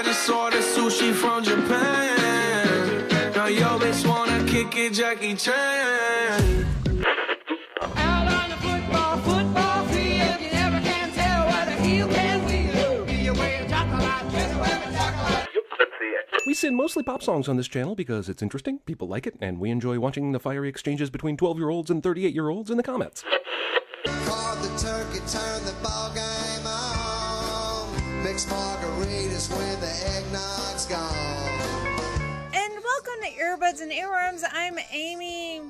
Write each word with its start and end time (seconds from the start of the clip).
I 0.00 0.02
just 0.02 0.30
ordered 0.30 0.62
sushi 0.62 1.12
from 1.12 1.44
Japan. 1.44 3.06
Now 3.34 3.48
yo 3.48 3.78
bitch 3.78 4.08
wanna 4.08 4.42
kick 4.46 4.74
it, 4.74 4.94
Jackie 4.94 5.34
Chan. 5.34 6.66
Out 7.96 8.32
on 8.32 8.48
the 8.48 8.56
football, 8.56 9.18
football 9.18 9.84
field, 9.88 10.40
you 10.40 10.52
never 10.52 10.80
can 10.80 11.12
tell 11.12 11.46
where 11.48 11.76
heel 11.82 12.08
can 12.08 12.46
wheel. 12.46 13.04
Be 13.04 13.12
your 13.12 13.34
way 13.34 13.66
chocolate, 13.68 14.32
get 14.32 14.56
away 14.56 14.82
with 14.86 14.96
chocolate. 14.96 15.48
We 16.46 16.54
sing 16.54 16.74
mostly 16.74 17.02
pop 17.02 17.22
songs 17.22 17.46
on 17.46 17.58
this 17.58 17.68
channel 17.68 17.94
because 17.94 18.30
it's 18.30 18.42
interesting, 18.42 18.78
people 18.86 19.06
like 19.06 19.26
it, 19.26 19.36
and 19.42 19.60
we 19.60 19.68
enjoy 19.68 19.98
watching 19.98 20.32
the 20.32 20.40
fiery 20.40 20.70
exchanges 20.70 21.10
between 21.10 21.36
12 21.36 21.58
year 21.58 21.68
olds 21.68 21.90
and 21.90 22.02
38 22.02 22.32
year 22.32 22.48
olds 22.48 22.70
in 22.70 22.78
the 22.78 22.82
comments. 22.82 23.22
Mixed 28.30 28.48
margaritas 28.48 29.50
when 29.50 29.80
the 29.80 29.88
eggnog's 30.14 30.86
gone. 30.86 32.50
And 32.54 32.72
welcome 32.84 33.14
to 33.24 33.30
Earbuds 33.32 33.80
and 33.82 33.90
Earworms. 33.90 34.44
I'm 34.52 34.78
Amy 34.92 35.62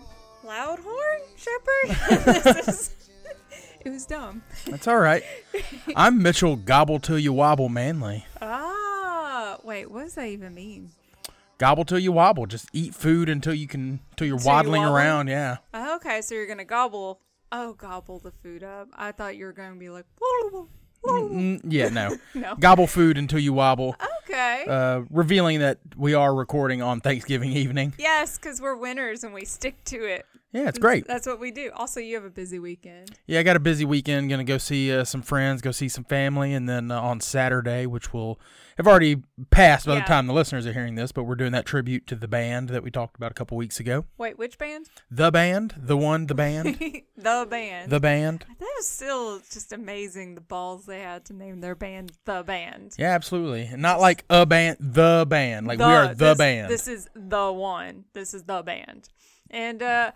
Loudhorn 0.45 1.21
Shepherd. 1.37 2.67
is, 2.69 2.95
it 3.81 3.89
was 3.89 4.05
dumb. 4.05 4.43
That's 4.67 4.87
all 4.87 4.99
right. 4.99 5.23
I'm 5.97 6.23
Mitchell 6.23 6.57
Gobble 6.57 7.01
till 7.01 7.19
you 7.19 7.33
wobble 7.33 7.71
Manley. 7.71 8.27
Ah, 8.43 9.57
wait, 9.65 9.91
what 9.91 10.03
does 10.03 10.17
that 10.17 10.27
even 10.27 10.55
mean? 10.55 10.91
Gobble 11.57 11.87
till 11.87 11.99
you 11.99 12.13
wobble. 12.13 12.45
Just 12.45 12.69
eat 12.75 12.95
food 12.95 13.31
until 13.31 13.55
you 13.55 13.69
can 13.69 14.01
until 14.11 14.27
you're 14.27 14.39
Till 14.39 14.49
waddling 14.49 14.83
wobble? 14.83 14.97
around. 14.97 15.29
Yeah. 15.29 15.57
Oh, 15.73 15.97
okay, 15.97 16.21
so 16.21 16.35
you're 16.35 16.47
gonna 16.47 16.67
gobble. 16.67 17.23
Oh, 17.51 17.73
gobble 17.73 18.19
the 18.19 18.33
food 18.33 18.63
up. 18.63 18.89
I 18.95 19.13
thought 19.13 19.39
you 19.39 19.47
were 19.47 19.53
gonna 19.55 19.77
be 19.77 19.89
like. 19.89 20.05
Mm, 21.05 21.61
yeah. 21.69 21.89
No. 21.89 22.17
No. 22.35 22.55
Gobble 22.57 22.87
food 22.87 23.17
until 23.19 23.39
you 23.39 23.53
wobble. 23.53 23.97
Okay. 24.25 24.65
Uh, 24.69 25.03
revealing 25.11 25.61
that 25.61 25.79
we 25.97 26.15
are 26.15 26.35
recording 26.35 26.83
on 26.83 27.01
Thanksgiving 27.01 27.53
evening. 27.53 27.95
yes, 27.99 28.37
because 28.39 28.61
we're 28.61 28.77
winners 28.77 29.25
and 29.25 29.35
we 29.35 29.45
stick 29.45 29.83
to 29.85 29.97
it. 30.05 30.27
Yeah, 30.53 30.69
it's 30.69 30.79
great. 30.79 31.07
That's 31.07 31.27
what 31.29 31.39
we 31.39 31.53
do. 31.53 31.71
Also, 31.77 32.01
you 32.01 32.17
have 32.17 32.25
a 32.25 32.31
busy 32.31 32.59
weekend. 32.59 33.13
Yeah, 33.27 33.39
I 33.39 33.43
got 33.45 33.55
a 33.57 33.61
busy 33.61 33.85
weekend. 33.85 34.29
Gonna 34.31 34.43
go 34.43 34.59
see 34.59 34.93
uh, 34.93 35.05
some 35.05 35.23
friends, 35.23 35.63
go 35.63 35.71
see 35.71 35.89
some 35.89 36.03
family, 36.05 36.53
and 36.53 36.69
then 36.69 36.91
uh, 36.91 37.01
on 37.01 37.21
Saturday, 37.21 37.87
which 37.87 38.13
will 38.13 38.41
have 38.77 38.89
already 38.89 39.23
passed 39.51 39.87
by 39.87 39.95
Yeah. 39.95 40.01
the 40.01 40.07
time 40.07 40.27
the 40.27 40.33
listeners 40.33 40.67
are 40.67 40.73
hearing 40.73 40.95
this, 40.97 41.13
but 41.13 41.23
we're 41.25 41.35
doing 41.37 41.53
that 41.53 41.67
tribute 41.67 42.07
to 42.09 42.17
the 42.17 42.27
band 42.27 42.71
that 42.71 42.83
we 42.83 42.91
talked 42.91 43.17
about 43.17 43.31
a 43.31 43.35
couple 43.35 43.57
weeks 43.59 43.79
ago. 43.79 44.07
Wait, 44.19 44.39
which 44.39 44.59
band? 44.59 44.87
The 45.11 45.31
band, 45.31 45.75
the 45.77 45.97
one, 45.97 46.27
the 46.27 46.35
band, 46.35 46.79
the 47.17 47.47
band. 47.49 47.91
the 47.91 48.01
band. 48.01 48.45
That 48.59 48.73
is 48.81 48.87
still 48.89 49.39
just 49.53 49.73
amazing. 49.73 50.35
The 50.35 50.41
balls 50.41 50.87
they 50.87 51.01
had 51.01 51.27
to 51.27 51.33
name 51.33 51.61
their 51.61 51.75
band 51.77 52.11
the 52.25 52.43
band. 52.43 52.95
Yeah, 52.99 53.11
absolutely. 53.15 53.67
And 53.67 53.83
Not 53.83 54.01
like 54.01 54.25
a 54.29 54.47
band, 54.47 54.79
the 54.81 55.27
band. 55.29 55.67
Like 55.69 55.79
we 55.79 55.85
are 55.85 56.09
the 56.09 56.15
this, 56.15 56.39
band. 56.39 56.71
This 56.71 56.89
is 56.89 57.09
the 57.15 57.53
one. 57.53 58.07
This 58.15 58.35
is 58.35 58.43
the 58.45 58.63
band. 58.63 59.09
And 59.53 59.83
uh 59.83 60.13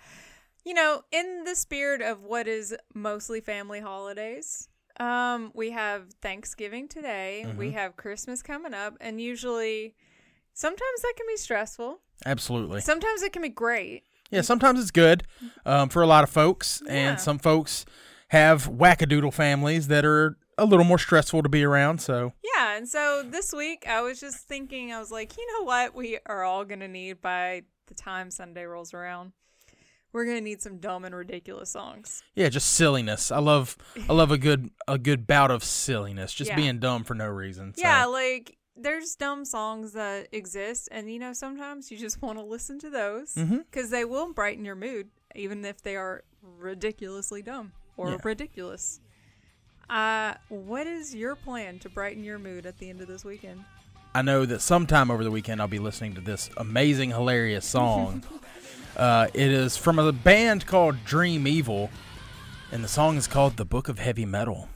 you 0.65 0.75
know, 0.75 1.03
in 1.11 1.45
the 1.45 1.55
spirit 1.55 2.01
of 2.03 2.23
what 2.23 2.47
is 2.49 2.75
mostly 2.95 3.41
family 3.41 3.81
holidays, 3.81 4.69
um 5.01 5.51
we 5.55 5.71
have 5.73 6.13
Thanksgiving 6.23 6.89
today, 6.89 7.47
we 7.57 7.67
Mm-hmm. 7.69 7.77
have 7.77 7.97
Christmas 7.97 8.43
coming 8.43 8.75
up, 8.75 8.97
and 9.01 9.21
usually 9.21 9.95
sometimes 10.53 11.03
that 11.03 11.15
can 11.17 11.27
be 11.27 11.37
stressful. 11.37 12.01
absolutely. 12.25 12.81
Sometimes 12.81 13.23
it 13.23 13.33
can 13.33 13.43
be 13.43 13.49
great. 13.49 14.05
Yeah, 14.31 14.41
sometimes 14.41 14.81
it's 14.81 14.91
good 14.91 15.25
um, 15.67 15.89
for 15.89 16.03
a 16.03 16.07
lot 16.07 16.25
of 16.25 16.31
folks, 16.31 16.83
Yeah. 16.87 16.93
and 17.11 17.21
some 17.21 17.39
folks 17.39 17.85
have 18.29 18.69
wackadoodle 18.69 19.33
families 19.35 19.89
that 19.89 20.05
are 20.05 20.37
a 20.57 20.65
little 20.65 20.85
more 20.85 20.99
stressful 20.99 21.43
to 21.43 21.49
be 21.49 21.63
around. 21.65 21.99
So 22.01 22.33
Yeah, 22.57 22.77
and 22.77 22.89
so 22.89 23.23
this 23.29 23.53
week 23.53 23.85
I 23.89 24.01
was 24.01 24.19
just 24.21 24.47
thinking, 24.49 24.93
I 24.93 24.99
was 24.99 25.11
like, 25.11 25.37
you 25.37 25.47
know 25.53 25.65
what, 25.65 25.95
we 25.95 26.19
are 26.27 26.43
all 26.45 26.65
gonna 26.65 26.89
need 26.89 27.21
by 27.21 27.63
the 27.87 27.95
time 27.95 28.31
Sunday 28.31 28.65
rolls 28.65 28.95
around. 28.95 29.33
We're 30.15 30.25
gonna 30.27 30.41
need 30.43 30.63
some 30.63 30.79
dumb 30.79 31.05
and 31.05 31.13
ridiculous 31.15 31.71
songs. 31.71 32.23
yeah, 32.37 32.49
just 32.49 32.73
silliness. 32.75 33.33
I 33.33 33.41
love 33.41 33.77
I 34.09 34.13
love 34.13 34.31
a 34.31 34.39
good 34.39 34.71
a 34.87 34.97
good 34.97 35.27
bout 35.27 35.51
of 35.51 35.65
silliness, 35.65 36.33
just 36.33 36.51
Yeah. 36.53 36.57
being 36.57 36.79
dumb 36.79 37.03
for 37.03 37.15
no 37.17 37.27
reason. 37.27 37.75
So. 37.75 37.83
Yeah, 37.83 38.05
like 38.07 38.57
there's 38.77 39.17
dumb 39.17 39.45
songs 39.45 39.93
that 39.95 40.29
exist, 40.31 40.89
and 40.93 41.13
you 41.13 41.19
know 41.19 41.33
sometimes 41.33 41.91
you 41.91 41.99
just 41.99 42.23
want 42.23 42.39
to 42.39 42.45
listen 42.45 42.79
to 42.79 42.91
those 42.91 43.35
because 43.35 43.89
Mhm. 43.89 43.91
they 43.91 44.05
will 44.05 44.33
brighten 44.33 44.65
your 44.65 44.77
mood, 44.77 45.11
even 45.35 45.65
if 45.65 45.83
they 45.83 45.97
are 45.97 46.23
ridiculously 46.43 47.43
dumb 47.43 47.73
or 47.97 48.11
Yeah. 48.13 48.17
ridiculous. 48.23 49.01
Uh, 49.91 50.35
what 50.49 50.87
is 50.87 51.13
your 51.15 51.35
plan 51.35 51.81
to 51.81 51.89
brighten 51.89 52.23
your 52.23 52.39
mood 52.39 52.67
at 52.67 52.79
the 52.79 52.89
end 52.89 53.01
of 53.01 53.09
this 53.09 53.25
weekend? 53.25 53.65
I 54.15 54.23
know 54.23 54.47
that 54.47 54.61
sometime 54.61 55.11
over 55.11 55.25
the 55.25 55.31
weekend 55.33 55.61
I'll 55.61 55.67
be 55.67 55.81
listening 55.81 56.15
to 56.15 56.21
this 56.21 56.51
amazing, 56.57 57.11
hilarious 57.11 57.67
song. 57.67 58.23
uh, 58.97 59.29
it 59.35 59.51
is 59.51 59.77
from 59.77 59.99
a 59.99 60.13
band 60.13 60.67
called 60.67 61.05
Dream 61.05 61.47
Evil, 61.47 61.91
and 62.71 62.83
the 62.85 62.89
song 62.89 63.17
is 63.17 63.27
called 63.27 63.57
"The 63.57 63.65
Book 63.65 63.89
of 63.89 63.99
Heavy 63.99 64.25
Metal." 64.25 64.69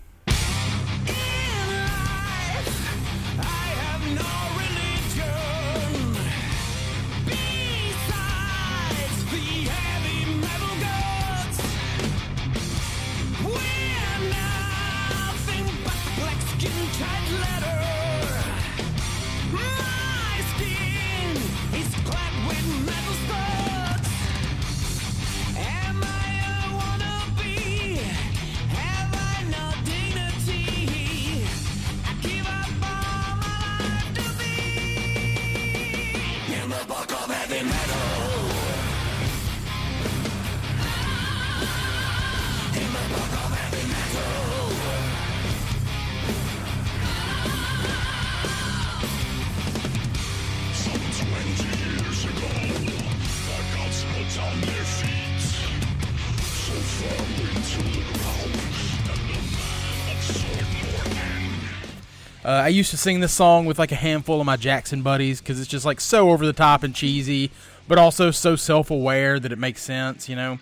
Uh, 62.49 62.63
I 62.65 62.69
used 62.69 62.91
to 62.93 62.97
sing 62.97 63.21
this 63.21 63.35
song 63.35 63.67
with 63.67 63.79
like 63.79 63.93
a 63.93 63.95
handful 63.95 64.41
of 64.41 64.47
my 64.47 64.57
Jackson 64.57 65.03
buddies 65.03 65.39
because 65.39 65.61
it's 65.61 65.69
just 65.69 65.85
like 65.85 66.01
so 66.01 66.31
over 66.31 66.47
the 66.47 66.55
top 66.55 66.83
and 66.83 66.95
cheesy, 66.95 67.51
but 67.87 67.99
also 67.99 68.31
so 68.31 68.57
self 68.57 68.91
aware 68.91 69.39
that 69.39 69.53
it 69.53 69.59
makes 69.59 69.83
sense, 69.83 70.31
you 70.31 70.35
know. 70.35 70.59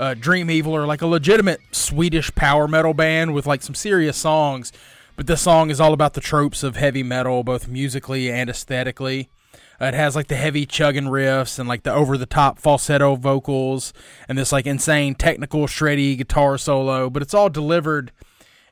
Uh, 0.00 0.14
Dream 0.14 0.50
Evil 0.50 0.74
are 0.74 0.84
like 0.84 1.00
a 1.00 1.06
legitimate 1.06 1.60
Swedish 1.70 2.34
power 2.34 2.66
metal 2.66 2.92
band 2.92 3.34
with 3.34 3.46
like 3.46 3.62
some 3.62 3.76
serious 3.76 4.16
songs, 4.16 4.72
but 5.14 5.28
this 5.28 5.40
song 5.40 5.70
is 5.70 5.80
all 5.80 5.92
about 5.92 6.14
the 6.14 6.20
tropes 6.20 6.64
of 6.64 6.74
heavy 6.74 7.04
metal, 7.04 7.44
both 7.44 7.68
musically 7.68 8.32
and 8.32 8.50
aesthetically. 8.50 9.30
It 9.80 9.94
has 9.94 10.16
like 10.16 10.26
the 10.26 10.34
heavy 10.34 10.66
chugging 10.66 11.04
riffs 11.04 11.60
and 11.60 11.68
like 11.68 11.84
the 11.84 11.92
over 11.92 12.18
the 12.18 12.26
top 12.26 12.58
falsetto 12.58 13.14
vocals 13.14 13.92
and 14.28 14.36
this 14.36 14.50
like 14.50 14.66
insane 14.66 15.14
technical 15.14 15.68
shreddy 15.68 16.18
guitar 16.18 16.58
solo, 16.58 17.08
but 17.08 17.22
it's 17.22 17.32
all 17.32 17.48
delivered 17.48 18.10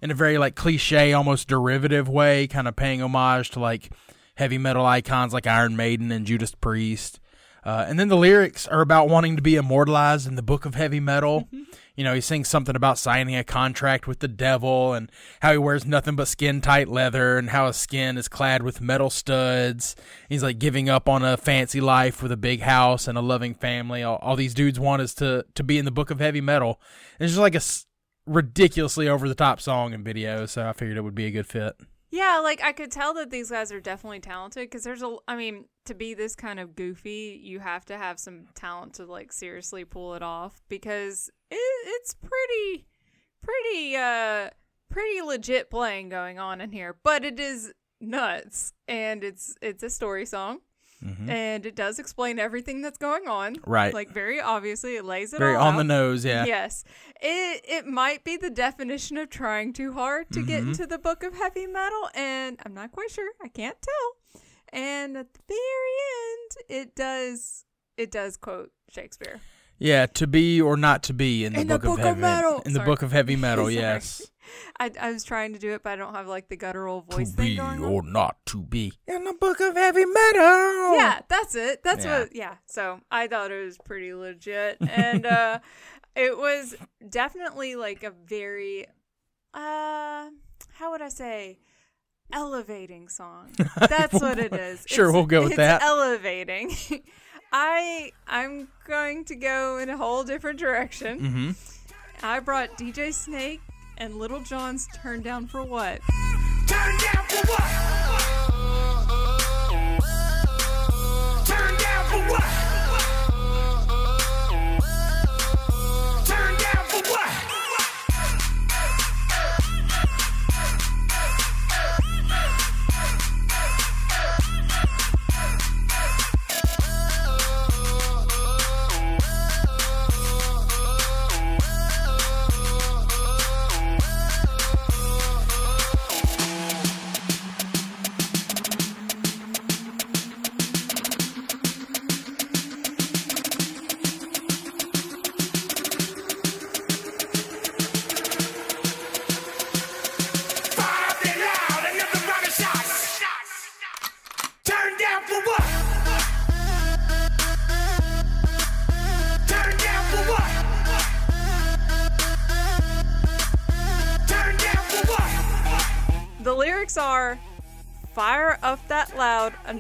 in 0.06 0.12
a 0.12 0.14
very 0.14 0.38
like 0.38 0.54
cliche, 0.54 1.12
almost 1.12 1.48
derivative 1.48 2.08
way, 2.08 2.46
kind 2.46 2.68
of 2.68 2.76
paying 2.76 3.02
homage 3.02 3.50
to 3.50 3.58
like 3.58 3.90
heavy 4.36 4.56
metal 4.56 4.86
icons 4.86 5.32
like 5.32 5.48
Iron 5.48 5.74
Maiden 5.74 6.12
and 6.12 6.24
Judas 6.24 6.54
Priest. 6.54 7.18
Uh, 7.64 7.84
and 7.88 7.98
then 7.98 8.06
the 8.06 8.16
lyrics 8.16 8.68
are 8.68 8.82
about 8.82 9.08
wanting 9.08 9.34
to 9.34 9.42
be 9.42 9.56
immortalized 9.56 10.28
in 10.28 10.36
the 10.36 10.42
book 10.42 10.64
of 10.64 10.76
heavy 10.76 11.00
metal. 11.00 11.48
You 11.96 12.04
know, 12.04 12.14
he 12.14 12.20
sings 12.20 12.46
something 12.46 12.76
about 12.76 12.98
signing 12.98 13.34
a 13.34 13.42
contract 13.42 14.06
with 14.06 14.20
the 14.20 14.28
devil 14.28 14.92
and 14.92 15.10
how 15.40 15.50
he 15.50 15.58
wears 15.58 15.84
nothing 15.84 16.14
but 16.14 16.28
skin 16.28 16.60
tight 16.60 16.86
leather 16.86 17.36
and 17.36 17.50
how 17.50 17.66
his 17.66 17.74
skin 17.74 18.16
is 18.16 18.28
clad 18.28 18.62
with 18.62 18.80
metal 18.80 19.10
studs. 19.10 19.96
He's 20.28 20.44
like 20.44 20.60
giving 20.60 20.88
up 20.88 21.08
on 21.08 21.24
a 21.24 21.36
fancy 21.36 21.80
life 21.80 22.22
with 22.22 22.30
a 22.30 22.36
big 22.36 22.60
house 22.60 23.08
and 23.08 23.18
a 23.18 23.22
loving 23.22 23.54
family. 23.54 24.04
All, 24.04 24.18
all 24.22 24.36
these 24.36 24.54
dudes 24.54 24.78
want 24.78 25.02
is 25.02 25.14
to, 25.14 25.44
to 25.56 25.64
be 25.64 25.78
in 25.78 25.84
the 25.84 25.90
book 25.90 26.12
of 26.12 26.20
heavy 26.20 26.40
metal. 26.40 26.80
And 27.18 27.24
it's 27.24 27.32
just 27.32 27.40
like 27.40 27.56
a 27.56 27.60
ridiculously 28.26 29.08
over 29.08 29.28
the 29.28 29.34
top 29.34 29.60
song 29.60 29.94
and 29.94 30.04
video, 30.04 30.46
so 30.46 30.68
I 30.68 30.72
figured 30.72 30.96
it 30.96 31.02
would 31.02 31.14
be 31.14 31.26
a 31.26 31.30
good 31.30 31.46
fit. 31.46 31.76
Yeah, 32.10 32.40
like 32.42 32.62
I 32.62 32.72
could 32.72 32.90
tell 32.90 33.14
that 33.14 33.30
these 33.30 33.50
guys 33.50 33.72
are 33.72 33.80
definitely 33.80 34.20
talented 34.20 34.64
because 34.64 34.84
there's 34.84 35.02
a, 35.02 35.16
I 35.26 35.36
mean, 35.36 35.66
to 35.86 35.94
be 35.94 36.14
this 36.14 36.34
kind 36.36 36.60
of 36.60 36.74
goofy, 36.74 37.40
you 37.42 37.60
have 37.60 37.84
to 37.86 37.98
have 37.98 38.18
some 38.18 38.46
talent 38.54 38.94
to 38.94 39.04
like 39.04 39.32
seriously 39.32 39.84
pull 39.84 40.14
it 40.14 40.22
off 40.22 40.62
because 40.68 41.30
it, 41.50 41.56
it's 41.56 42.14
pretty, 42.14 42.86
pretty, 43.42 43.96
uh, 43.96 44.50
pretty 44.88 45.20
legit 45.20 45.68
playing 45.68 46.08
going 46.08 46.38
on 46.38 46.60
in 46.60 46.72
here. 46.72 46.96
But 47.02 47.24
it 47.24 47.40
is 47.40 47.72
nuts. 48.00 48.72
And 48.88 49.24
it's 49.24 49.56
it's 49.60 49.82
a 49.82 49.90
story 49.90 50.26
song. 50.26 50.60
And 51.02 51.64
it 51.66 51.76
does 51.76 51.98
explain 51.98 52.38
everything 52.38 52.82
that's 52.82 52.98
going 52.98 53.28
on. 53.28 53.56
Mm-hmm. 53.56 53.70
Right. 53.70 53.94
Like 53.94 54.10
very 54.10 54.40
obviously 54.40 54.96
it 54.96 55.04
lays 55.04 55.32
it 55.32 55.38
Very 55.38 55.54
on 55.54 55.74
out. 55.74 55.76
the 55.78 55.84
nose, 55.84 56.24
yeah. 56.24 56.44
Yes. 56.46 56.84
It 57.20 57.64
it 57.68 57.86
might 57.86 58.24
be 58.24 58.36
the 58.36 58.50
definition 58.50 59.16
of 59.18 59.30
trying 59.30 59.72
too 59.72 59.92
hard 59.92 60.30
to 60.32 60.40
Mm-hmm. 60.40 60.48
get 60.48 60.62
into 60.62 60.86
the 60.86 60.98
book 60.98 61.22
of 61.22 61.34
heavy 61.34 61.66
metal 61.66 62.08
and 62.14 62.58
I'm 62.64 62.74
not 62.74 62.92
quite 62.92 63.10
sure. 63.10 63.30
I 63.42 63.48
can't 63.48 63.76
tell. 63.80 64.42
And 64.72 65.16
at 65.16 65.32
the 65.34 65.40
very 65.48 65.58
end 66.24 66.80
it 66.88 66.96
does 66.96 67.64
it 67.96 68.10
does 68.10 68.36
quote 68.36 68.70
Shakespeare. 68.90 69.40
Yeah, 69.78 70.06
to 70.06 70.26
be 70.26 70.60
or 70.60 70.76
not 70.78 71.02
to 71.04 71.12
be 71.12 71.44
in 71.44 71.52
the, 71.52 71.60
In 71.60 71.66
the 71.68 71.74
book, 71.78 71.82
book 71.82 71.98
of 71.98 71.98
of 71.98 72.06
heavy 72.06 72.20
metal. 72.22 72.62
In 72.64 72.72
the 72.72 72.78
Sorry. 72.78 72.86
book 72.86 73.02
of 73.02 73.12
heavy 73.12 73.36
metal, 73.36 73.70
yes. 73.84 74.22
I, 74.80 74.90
I 75.00 75.12
was 75.12 75.24
trying 75.24 75.52
to 75.54 75.58
do 75.58 75.72
it 75.74 75.82
but 75.82 75.90
I 75.90 75.96
don't 75.96 76.14
have 76.14 76.26
like 76.26 76.48
the 76.48 76.56
guttural 76.56 77.02
voice 77.02 77.30
to 77.30 77.36
thing 77.36 77.46
be 77.48 77.56
going 77.56 77.84
on. 77.84 77.90
or 77.92 78.02
not 78.02 78.36
to 78.46 78.62
be 78.62 78.92
in 79.06 79.24
the 79.24 79.32
book 79.34 79.60
of 79.60 79.74
heavy 79.76 80.04
metal. 80.04 80.96
Yeah, 80.96 81.20
that's 81.28 81.54
it. 81.54 81.82
That's 81.82 82.04
Yeah. 82.04 82.18
what 82.20 82.34
yeah. 82.36 82.54
So 82.66 83.00
I 83.10 83.26
thought 83.28 83.50
it 83.50 83.64
was 83.64 83.78
pretty 83.78 84.12
legit. 84.14 84.78
And 84.80 85.24
uh 85.26 85.58
it 86.16 86.36
was 86.36 86.74
definitely 87.08 87.76
like 87.76 88.02
a 88.02 88.10
very 88.10 88.86
uh 89.54 90.30
how 90.74 90.90
would 90.90 91.02
I 91.02 91.08
say 91.08 91.58
elevating 92.32 93.08
song. 93.08 93.52
That's 93.88 94.20
what 94.20 94.38
it 94.38 94.52
is. 94.52 94.84
Sure, 94.86 95.06
It's- 95.06 95.14
we'll 95.14 95.26
go 95.26 95.42
with 95.42 95.52
it's 95.52 95.56
that. 95.58 95.82
Elevating. 95.82 96.74
I 97.52 98.10
I'm 98.26 98.68
going 98.86 99.24
to 99.26 99.36
go 99.36 99.78
in 99.78 99.88
a 99.88 99.96
whole 99.96 100.24
different 100.24 100.58
direction. 100.58 101.20
Mm-hmm. 101.20 101.50
I 102.26 102.40
brought 102.40 102.76
DJ 102.76 103.14
Snake 103.14 103.60
and 103.98 104.16
Little 104.16 104.40
John's 104.40 104.88
Turn 104.94 105.22
Down 105.22 105.46
for 105.46 105.62
What? 105.62 106.00
Turn 106.66 106.96
down 106.98 107.25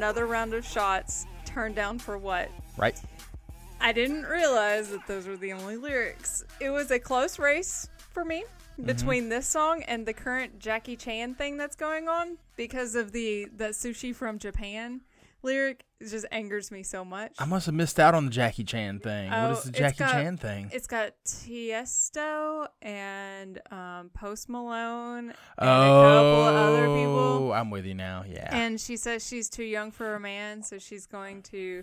another 0.06 0.26
round 0.26 0.54
of 0.54 0.64
shots, 0.64 1.26
turned 1.44 1.74
down 1.74 1.98
for 1.98 2.16
what? 2.16 2.48
Right. 2.76 2.96
I 3.80 3.92
didn't 3.92 4.22
realize 4.22 4.88
that 4.90 5.04
those 5.08 5.26
were 5.26 5.36
the 5.36 5.52
only 5.52 5.76
lyrics. 5.76 6.44
It 6.60 6.70
was 6.70 6.92
a 6.92 7.00
close 7.00 7.40
race 7.40 7.88
for 8.12 8.24
me 8.24 8.44
between 8.84 9.22
mm-hmm. 9.22 9.30
this 9.30 9.48
song 9.48 9.82
and 9.88 10.06
the 10.06 10.12
current 10.12 10.60
Jackie 10.60 10.94
Chan 10.94 11.34
thing 11.34 11.56
that's 11.56 11.74
going 11.74 12.06
on 12.08 12.38
because 12.54 12.94
of 12.94 13.10
the 13.10 13.48
the 13.56 13.70
sushi 13.70 14.14
from 14.14 14.38
Japan 14.38 15.00
lyric. 15.46 15.84
Just 16.02 16.26
angers 16.30 16.70
me 16.70 16.82
so 16.82 17.06
much. 17.06 17.32
I 17.38 17.46
must 17.46 17.64
have 17.64 17.74
missed 17.74 17.98
out 17.98 18.14
on 18.14 18.26
the 18.26 18.30
Jackie 18.30 18.64
Chan 18.64 18.98
thing. 19.00 19.32
Oh, 19.32 19.48
what 19.48 19.58
is 19.58 19.64
the 19.64 19.70
Jackie 19.70 20.00
got- 20.00 20.12
Chan 20.12 20.36
thing? 20.36 20.70
It's 20.72 20.86
got 20.86 21.14
Tiesto 21.24 22.68
and 22.82 23.60
um, 23.70 24.10
Post 24.12 24.50
Malone 24.50 25.30
and 25.30 25.34
oh, 25.58 25.64
a 25.64 26.12
couple 26.12 26.42
other 26.42 26.86
people. 26.88 27.52
I'm 27.54 27.70
with 27.70 27.86
you 27.86 27.94
now. 27.94 28.24
Yeah. 28.28 28.54
And 28.54 28.78
she 28.78 28.98
says 28.98 29.26
she's 29.26 29.48
too 29.48 29.64
young 29.64 29.90
for 29.90 30.14
a 30.14 30.20
man, 30.20 30.62
so 30.62 30.78
she's 30.78 31.06
going 31.06 31.42
to 31.44 31.82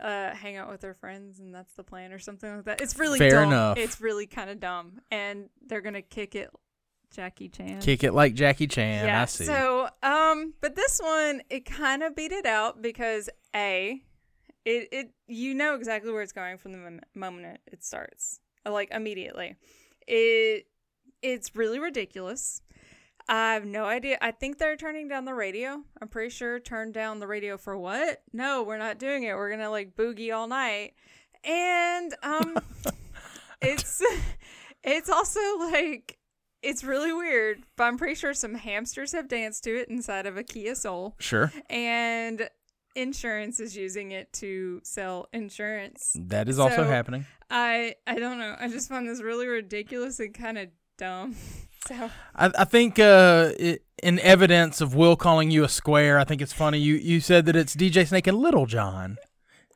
uh, 0.00 0.34
hang 0.34 0.56
out 0.56 0.68
with 0.70 0.82
her 0.82 0.92
friends, 0.94 1.38
and 1.38 1.54
that's 1.54 1.72
the 1.74 1.82
plan, 1.82 2.12
or 2.12 2.18
something 2.18 2.56
like 2.56 2.64
that. 2.66 2.80
It's 2.82 2.98
really 2.98 3.18
Fair 3.18 3.30
dumb. 3.30 3.52
enough. 3.52 3.78
It's 3.78 4.00
really 4.00 4.26
kind 4.26 4.50
of 4.50 4.60
dumb, 4.60 5.00
and 5.10 5.48
they're 5.66 5.80
gonna 5.80 6.02
kick 6.02 6.34
it, 6.34 6.50
Jackie 7.14 7.48
Chan. 7.48 7.80
Kick 7.80 8.04
it 8.04 8.12
like 8.12 8.34
Jackie 8.34 8.66
Chan. 8.66 9.06
yeah. 9.06 9.22
I 9.22 9.24
see. 9.26 9.44
So, 9.44 9.88
um, 10.02 10.54
but 10.60 10.74
this 10.74 11.00
one 11.02 11.42
it 11.48 11.64
kind 11.64 12.02
of 12.02 12.14
beat 12.14 12.32
it 12.32 12.46
out 12.46 12.82
because 12.82 13.30
a, 13.54 14.00
it 14.64 14.88
it 14.92 15.10
you 15.26 15.54
know 15.54 15.74
exactly 15.74 16.12
where 16.12 16.22
it's 16.22 16.32
going 16.32 16.58
from 16.58 16.72
the 16.72 17.00
moment 17.14 17.46
it, 17.46 17.60
it 17.72 17.84
starts, 17.84 18.40
like 18.64 18.90
immediately. 18.90 19.56
It 20.06 20.66
it's 21.22 21.56
really 21.56 21.78
ridiculous. 21.78 22.60
I 23.28 23.54
have 23.54 23.64
no 23.64 23.84
idea. 23.84 24.18
I 24.20 24.30
think 24.30 24.58
they're 24.58 24.76
turning 24.76 25.08
down 25.08 25.24
the 25.24 25.34
radio. 25.34 25.82
I'm 26.00 26.08
pretty 26.08 26.30
sure 26.30 26.60
turn 26.60 26.92
down 26.92 27.18
the 27.18 27.26
radio 27.26 27.56
for 27.56 27.76
what? 27.76 28.22
No, 28.32 28.62
we're 28.62 28.78
not 28.78 28.98
doing 28.98 29.24
it. 29.24 29.34
We're 29.34 29.50
gonna 29.50 29.70
like 29.70 29.96
boogie 29.96 30.34
all 30.34 30.46
night. 30.46 30.94
And 31.44 32.14
um 32.22 32.56
it's 33.62 34.02
it's 34.84 35.10
also 35.10 35.40
like 35.58 36.15
it's 36.66 36.82
really 36.84 37.12
weird, 37.12 37.62
but 37.76 37.84
I'm 37.84 37.96
pretty 37.96 38.14
sure 38.14 38.34
some 38.34 38.54
hamsters 38.54 39.12
have 39.12 39.28
danced 39.28 39.64
to 39.64 39.70
it 39.80 39.88
inside 39.88 40.26
of 40.26 40.36
a 40.36 40.42
Kia 40.42 40.74
Soul. 40.74 41.14
sure. 41.18 41.52
And 41.70 42.48
insurance 42.94 43.60
is 43.60 43.76
using 43.76 44.10
it 44.10 44.32
to 44.34 44.80
sell 44.82 45.28
insurance. 45.32 46.16
That 46.18 46.48
is 46.48 46.58
also 46.58 46.84
happening. 46.84 47.26
I 47.50 47.94
I 48.06 48.18
don't 48.18 48.38
know. 48.38 48.56
I 48.58 48.68
just 48.68 48.88
found 48.88 49.08
this 49.08 49.22
really 49.22 49.46
ridiculous 49.46 50.18
and 50.20 50.34
kind 50.34 50.58
of 50.58 50.68
dumb. 50.98 51.36
So 51.86 52.10
I, 52.34 52.50
I 52.58 52.64
think 52.64 52.98
uh, 52.98 53.52
i 53.60 53.78
in 54.02 54.18
evidence 54.18 54.80
of 54.80 54.96
Will 54.96 55.14
calling 55.14 55.52
you 55.52 55.62
a 55.62 55.68
square, 55.68 56.18
I 56.18 56.24
think 56.24 56.42
it's 56.42 56.52
funny. 56.52 56.78
You 56.78 56.94
you 56.94 57.20
said 57.20 57.46
that 57.46 57.54
it's 57.54 57.76
DJ 57.76 58.08
Snake 58.08 58.26
and 58.26 58.38
Little 58.38 58.66
John. 58.66 59.18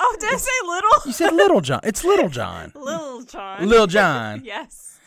Oh, 0.01 0.17
did 0.19 0.35
I 0.35 0.37
say 0.37 0.51
little? 0.67 0.91
You 1.07 1.13
said 1.13 1.33
Little 1.35 1.61
John. 1.61 1.81
It's 1.85 2.03
Little 2.03 2.29
John. 2.29 2.73
Little 2.75 3.23
John. 3.23 3.69
Lil 3.69 3.87
Jon. 3.87 4.43
Yes. 4.45 4.99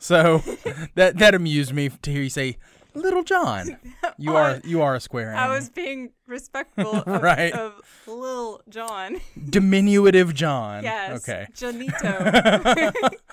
So 0.00 0.38
that 0.96 1.18
that 1.18 1.34
amused 1.34 1.72
me 1.72 1.90
to 1.90 2.10
hear 2.10 2.22
you 2.22 2.30
say 2.30 2.58
Little 2.94 3.22
John. 3.22 3.76
You 4.18 4.36
are 4.36 4.60
you 4.64 4.82
are 4.82 4.94
a 4.96 5.00
square. 5.00 5.34
I 5.34 5.48
was 5.48 5.70
being 5.70 6.10
respectful 6.26 6.94
of, 7.06 7.22
Right. 7.22 7.52
of 7.54 7.80
Lil 8.06 8.60
Jon. 8.68 9.20
diminutive 9.48 10.34
John. 10.34 10.82
Yes. 10.84 11.22
Okay. 11.28 11.46
Janito. 11.54 13.10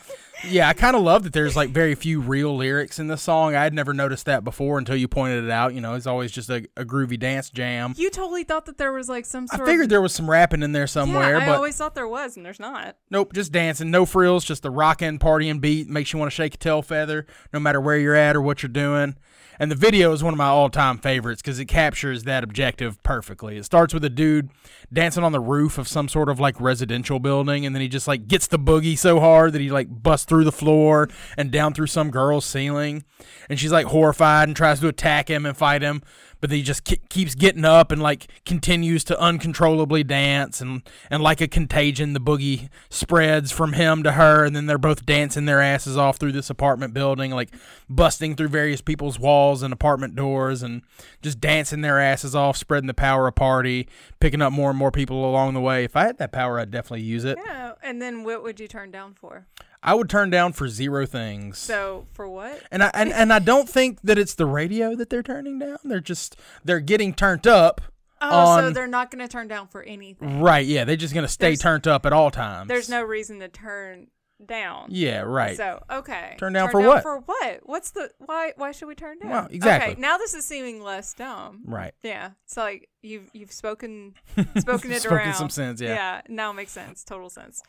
Yeah, 0.47 0.69
I 0.69 0.73
kind 0.73 0.95
of 0.95 1.01
love 1.01 1.23
that 1.23 1.33
there's 1.33 1.55
like 1.55 1.71
very 1.71 1.95
few 1.95 2.21
real 2.21 2.55
lyrics 2.55 2.99
in 2.99 3.07
the 3.07 3.17
song. 3.17 3.55
I 3.55 3.63
had 3.63 3.73
never 3.73 3.91
noticed 3.91 4.27
that 4.27 4.43
before 4.43 4.77
until 4.77 4.95
you 4.95 5.07
pointed 5.07 5.43
it 5.43 5.49
out. 5.49 5.73
You 5.73 5.81
know, 5.81 5.95
it's 5.95 6.05
always 6.05 6.31
just 6.31 6.47
a, 6.51 6.57
a 6.77 6.85
groovy 6.85 7.19
dance 7.19 7.49
jam. 7.49 7.95
you 7.97 8.11
totally 8.11 8.43
thought 8.43 8.67
that 8.67 8.77
there 8.77 8.93
was 8.93 9.09
like 9.09 9.25
some 9.25 9.47
I 9.51 9.57
figured 9.57 9.85
of. 9.85 9.89
there 9.89 10.01
was 10.01 10.13
some 10.13 10.29
rapping 10.29 10.61
in 10.61 10.73
there 10.73 10.85
somewhere, 10.85 11.37
yeah, 11.39 11.43
I 11.43 11.47
but 11.47 11.55
always 11.55 11.75
thought 11.75 11.95
there 11.95 12.07
was, 12.07 12.37
and 12.37 12.45
there's 12.45 12.59
not. 12.59 12.95
nope, 13.09 13.33
just 13.33 13.51
dancing, 13.51 13.89
no 13.89 14.05
frills, 14.05 14.45
just 14.45 14.61
the 14.61 14.69
rocking, 14.69 15.17
partying 15.17 15.59
beat 15.59 15.89
makes 15.89 16.13
you 16.13 16.19
want 16.19 16.31
to 16.31 16.35
shake 16.35 16.53
a 16.53 16.57
tail 16.57 16.83
feather, 16.83 17.25
no 17.51 17.59
matter 17.59 17.81
where 17.81 17.97
you're 17.97 18.13
at 18.15 18.35
or 18.35 18.41
what 18.41 18.61
you're 18.61 18.69
doing. 18.69 19.15
And 19.59 19.71
the 19.71 19.75
video 19.75 20.13
is 20.13 20.23
one 20.23 20.33
of 20.33 20.37
my 20.37 20.47
all-time 20.47 20.99
favorites 20.99 21.41
because 21.41 21.59
it 21.59 21.65
captures 21.65 22.23
that 22.23 22.43
objective 22.43 23.01
perfectly. 23.03 23.57
It 23.57 23.65
starts 23.65 23.93
with 23.93 24.03
a 24.03 24.09
dude 24.09 24.49
dancing 24.93 25.23
on 25.23 25.31
the 25.31 25.39
roof 25.39 25.77
of 25.77 25.87
some 25.87 26.07
sort 26.07 26.29
of 26.29 26.39
like 26.39 26.59
residential 26.61 27.19
building, 27.19 27.65
and 27.65 27.75
then 27.75 27.81
he 27.81 27.87
just 27.87 28.07
like 28.07 28.27
gets 28.27 28.47
the 28.47 28.59
boogie 28.59 28.97
so 28.97 29.19
hard 29.19 29.53
that 29.53 29.61
he 29.61 29.69
like 29.71 29.87
busts 29.89 30.25
through 30.25 30.43
the 30.43 30.51
floor 30.51 31.09
and 31.37 31.51
down 31.51 31.73
through 31.73 31.87
some 31.87 32.11
girl's 32.11 32.45
ceiling, 32.45 33.03
and 33.49 33.59
she's 33.59 33.71
like 33.71 33.87
horrified 33.87 34.47
and 34.47 34.55
tries 34.55 34.79
to 34.79 34.87
attack 34.87 35.29
him 35.29 35.45
and 35.45 35.57
fight 35.57 35.81
him, 35.81 36.01
but 36.41 36.51
he 36.51 36.62
just 36.62 36.86
ke- 36.86 37.08
keeps 37.10 37.36
getting 37.36 37.65
up 37.65 37.91
and 37.91 38.01
like 38.01 38.27
continues 38.46 39.03
to 39.06 39.20
uncontrollably 39.20 40.03
dance, 40.03 40.62
and 40.62 40.82
and 41.10 41.22
like 41.24 41.41
a 41.41 41.48
contagion, 41.48 42.13
the 42.13 42.20
boogie 42.20 42.70
spreads 42.89 43.51
from 43.51 43.74
him 43.74 44.03
to 44.03 44.13
her, 44.13 44.46
and 44.46 44.56
then 44.56 44.65
they're 44.65 44.77
both 44.77 45.06
dancing 45.06 45.46
their 45.46 45.62
asses 45.62 45.98
off 45.98 46.17
through 46.17 46.32
this 46.32 46.50
apartment 46.50 46.94
building, 46.94 47.32
like 47.32 47.53
busting 47.89 48.36
through 48.36 48.50
various 48.50 48.82
people's 48.82 49.20
walls 49.20 49.63
and 49.63 49.74
apartment 49.74 50.15
doors, 50.15 50.63
and 50.63 50.82
just 51.22 51.39
dancing 51.39 51.82
their 51.82 52.00
asses 52.00 52.36
off, 52.36 52.58
spreading 52.58 52.88
the 52.88 52.94
power 52.94 53.27
of 53.27 53.36
party, 53.36 53.88
picking 54.20 54.41
up 54.41 54.53
more 54.53 54.70
and 54.70 54.79
more 54.79 54.91
people 54.91 55.29
along 55.29 55.53
the 55.53 55.62
way. 55.62 55.84
If 55.84 55.96
I 55.96 56.06
had 56.06 56.17
that 56.17 56.32
power, 56.32 56.60
I'd 56.60 56.72
definitely 56.72 57.06
use 57.06 57.25
it. 57.25 57.38
Yeah. 57.46 57.74
And 57.84 58.01
then 58.01 58.24
what 58.24 58.44
would 58.44 58.60
you 58.60 58.67
turn 58.67 58.91
down 58.91 59.13
for? 59.13 59.46
I 59.84 59.93
would 59.93 60.10
turn 60.10 60.29
down 60.29 60.53
for 60.53 60.67
zero 60.67 61.05
things. 61.05 61.57
So 61.57 62.07
for 62.13 62.27
what? 62.27 62.62
and 62.72 62.84
I 62.84 62.91
and, 62.93 63.12
and 63.13 63.31
I 63.31 63.39
don't 63.39 63.69
think 63.69 64.01
that 64.01 64.17
it's 64.17 64.34
the 64.36 64.46
radio 64.46 64.96
that 64.96 65.10
they're 65.10 65.24
turning 65.24 65.60
down. 65.60 65.77
They're 65.84 66.00
just 66.00 66.36
they're 66.65 66.79
getting 66.79 67.13
turned 67.13 67.48
up. 67.48 67.81
Oh, 68.19 68.57
so 68.60 68.69
they're 68.72 68.88
not 68.88 69.12
going 69.12 69.24
to 69.25 69.31
turn 69.31 69.48
down 69.48 69.67
for 69.67 69.84
anything. 69.84 70.39
Right, 70.41 70.65
yeah, 70.65 70.86
they're 70.86 70.96
just 70.96 71.13
gonna 71.13 71.27
stay 71.27 71.50
There's- 71.50 71.60
turned 71.60 71.88
up 71.88 72.03
at 72.05 72.13
all 72.13 72.31
times. 72.31 72.67
There's 72.67 72.89
no 72.89 73.03
reason 73.03 73.39
to 73.41 73.48
turn 73.48 74.07
down. 74.43 74.88
Yeah, 74.89 75.19
right. 75.22 75.55
So 75.55 75.84
okay. 75.89 76.36
Turn 76.39 76.53
down 76.53 76.72
for 76.72 76.81
what? 76.81 77.03
For 77.03 77.19
what? 77.19 77.60
What's 77.63 77.91
the 77.91 78.10
why? 78.17 78.53
Why 78.55 78.72
should 78.72 78.88
we 78.88 78.96
turn 78.96 79.19
down? 79.19 79.29
Well, 79.31 79.48
exactly. 79.51 79.91
Okay, 79.93 80.01
now 80.01 80.17
this 80.17 80.34
is 80.34 80.46
seeming 80.46 80.81
less 80.81 81.13
dumb. 81.13 81.62
right. 81.65 81.93
Yeah. 82.01 82.31
It's 82.46 82.57
like 82.57 82.89
you've 83.03 83.29
you've 83.34 83.51
spoken 83.51 84.15
spoken 84.57 84.91
it 84.91 85.01
Spoken 85.01 85.17
around. 85.17 85.34
some 85.36 85.50
sense, 85.51 85.79
yeah. 85.79 85.93
Yeah. 85.93 86.22
Now 86.27 86.50
it 86.50 86.53
makes 86.55 86.72
sense. 86.72 87.03
Total 87.03 87.29
sense. 87.29 87.62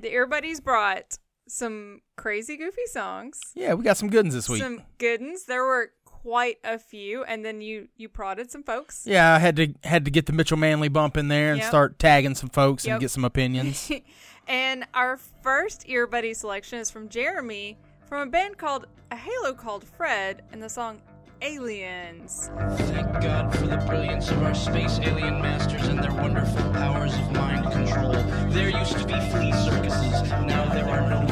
The 0.00 0.08
Earbuddies 0.08 0.62
brought 0.62 1.18
some 1.50 2.00
crazy 2.16 2.56
goofy 2.56 2.86
songs. 2.86 3.38
Yeah, 3.54 3.74
we 3.74 3.84
got 3.84 3.96
some 3.96 4.08
good 4.10 4.24
ones 4.24 4.34
this 4.34 4.48
week. 4.48 4.62
Some 4.62 4.82
good 4.98 5.20
ones. 5.20 5.44
There 5.44 5.64
were 5.64 5.90
quite 6.04 6.58
a 6.64 6.78
few, 6.78 7.24
and 7.24 7.44
then 7.44 7.60
you 7.60 7.88
you 7.96 8.08
prodded 8.08 8.50
some 8.50 8.62
folks. 8.62 9.04
Yeah, 9.06 9.34
I 9.34 9.38
had 9.38 9.56
to 9.56 9.74
had 9.84 10.04
to 10.04 10.10
get 10.10 10.26
the 10.26 10.32
Mitchell 10.32 10.56
Manley 10.58 10.88
bump 10.88 11.16
in 11.16 11.28
there 11.28 11.50
and 11.52 11.60
Yep. 11.60 11.68
start 11.68 11.98
tagging 11.98 12.34
some 12.34 12.50
folks 12.50 12.84
Yep. 12.86 12.92
and 12.94 13.00
get 13.00 13.10
some 13.10 13.24
opinions. 13.24 13.90
and 14.48 14.84
our 14.94 15.16
first 15.42 15.86
earbuddy 15.88 16.34
selection 16.36 16.78
is 16.78 16.90
from 16.90 17.08
Jeremy 17.08 17.78
from 18.08 18.28
a 18.28 18.30
band 18.30 18.58
called 18.58 18.86
a 19.10 19.16
Halo 19.16 19.52
called 19.54 19.84
Fred, 19.84 20.42
and 20.52 20.62
the 20.62 20.68
song 20.68 21.00
Aliens. 21.42 22.50
Thank 22.90 23.12
God 23.22 23.54
for 23.56 23.66
the 23.66 23.76
brilliance 23.86 24.30
of 24.30 24.42
our 24.42 24.54
space 24.54 24.98
alien 25.00 25.40
masters 25.40 25.88
and 25.88 25.98
their 26.02 26.12
wonderful 26.12 26.70
powers 26.72 27.14
of 27.14 27.32
mind 27.32 27.70
control. 27.72 28.12
There 28.50 28.68
used 28.68 28.92
to 28.98 29.06
be 29.06 29.14
flea 29.30 29.52
circuses. 29.64 30.30
Now 30.30 30.68
there 30.74 30.88
are 30.88 31.08
no 31.08 31.26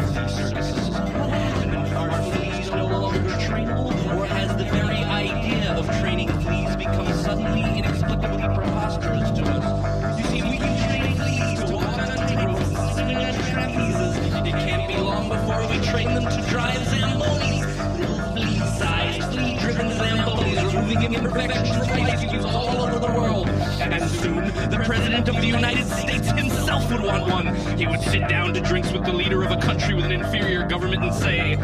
perfection 21.31 21.81
bicycles 21.81 22.45
all 22.45 22.83
over 22.83 22.99
the 22.99 23.13
world. 23.13 23.49
And 23.81 24.11
soon, 24.11 24.47
the 24.71 24.83
President 24.85 25.29
of 25.29 25.37
the 25.37 25.47
United 25.47 25.87
States 25.87 26.31
himself 26.31 26.91
would 26.91 27.03
want 27.03 27.31
one. 27.31 27.55
He 27.77 27.87
would 27.87 28.01
sit 28.01 28.29
down 28.29 28.55
to 28.55 28.61
drinks 28.61 28.93
with 28.93 29.05
the 29.05 29.13
leader 29.13 29.43
of 29.43 29.51
a 29.51 29.57
country 29.57 29.95
with 29.95 30.05
an 30.05 30.13
inferior 30.13 30.67
government 30.67 31.03
and 31.03 31.15
say, 31.15 31.57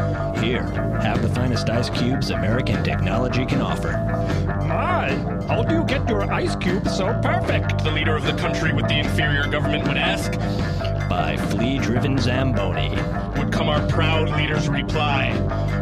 Here, 0.44 0.62
have 1.02 1.22
the 1.22 1.28
finest 1.28 1.68
ice 1.70 1.90
cubes 1.90 2.30
American 2.30 2.82
technology 2.84 3.44
can 3.46 3.60
offer. 3.60 3.92
My, 4.66 5.10
how 5.48 5.62
do 5.62 5.74
you 5.74 5.84
get 5.84 6.08
your 6.08 6.22
ice 6.32 6.56
cube 6.56 6.88
so 6.88 7.18
perfect? 7.22 7.82
the 7.84 7.90
leader 7.90 8.16
of 8.16 8.24
the 8.24 8.32
country 8.34 8.72
with 8.72 8.88
the 8.88 8.98
inferior 8.98 9.46
government 9.46 9.86
would 9.86 9.98
ask, 9.98 10.32
By 11.08 11.36
flea 11.50 11.78
driven 11.78 12.16
Zamboni. 12.18 12.90
would 13.38 13.52
come 13.52 13.68
our 13.68 13.86
proud 13.88 14.30
leader's 14.30 14.68
reply. 14.68 15.32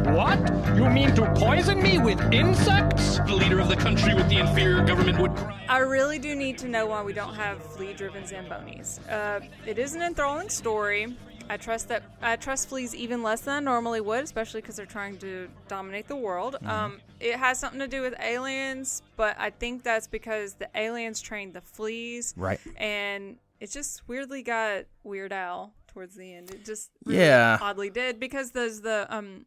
What? 0.05 0.39
You 0.77 0.89
mean 0.91 1.15
to 1.15 1.33
poison 1.35 1.83
me 1.83 1.99
with 1.99 2.21
insects? 2.33 3.19
The 3.19 3.35
leader 3.35 3.61
of 3.61 3.69
the 3.69 3.77
country 3.77 4.15
with 4.15 4.29
the 4.29 4.39
inferior 4.39 4.85
government 4.85 5.19
would 5.21 5.35
cry. 5.37 5.65
I 5.69 5.79
really 5.79 6.19
do 6.19 6.35
need 6.35 6.59
to 6.59 6.69
know 6.69 6.87
why 6.87 7.03
we 7.03 7.13
don't 7.13 7.35
have 7.35 7.63
flea-driven 7.63 8.25
Zambonis. 8.25 8.99
Uh, 9.11 9.41
it 9.67 9.79
is 9.79 9.95
an 9.95 10.03
enthralling 10.03 10.49
story. 10.49 11.17
I 11.49 11.57
trust 11.57 11.89
that 11.89 12.03
I 12.21 12.37
trust 12.37 12.69
fleas 12.69 12.95
even 12.95 13.23
less 13.23 13.43
than 13.43 13.55
I 13.55 13.61
normally 13.61 14.01
would, 14.01 14.25
especially 14.25 14.61
because 14.61 14.77
they're 14.77 14.87
trying 14.87 15.19
to 15.19 15.49
dominate 15.69 16.09
the 16.09 16.17
world. 16.17 16.57
Um, 16.65 17.01
it 17.21 17.37
has 17.37 17.59
something 17.59 17.81
to 17.81 17.89
do 17.89 18.01
with 18.03 18.15
aliens, 18.21 19.03
but 19.17 19.37
I 19.39 19.51
think 19.51 19.83
that's 19.83 20.07
because 20.09 20.55
the 20.55 20.69
aliens 20.75 21.21
trained 21.21 21.55
the 21.55 21.61
fleas, 21.61 22.35
Right. 22.37 22.61
And 22.77 23.37
it 23.61 23.71
just 23.71 24.07
weirdly 24.09 24.43
got 24.43 24.85
Weird 25.05 25.33
Al 25.33 25.75
towards 25.89 26.17
the 26.17 26.35
end. 26.35 26.51
It 26.51 26.65
just 26.65 26.91
really 27.05 27.21
Yeah. 27.21 27.59
oddly 27.61 27.91
did 27.91 28.19
because 28.19 28.53
there's 28.53 28.81
the 28.81 29.07
um, 29.15 29.47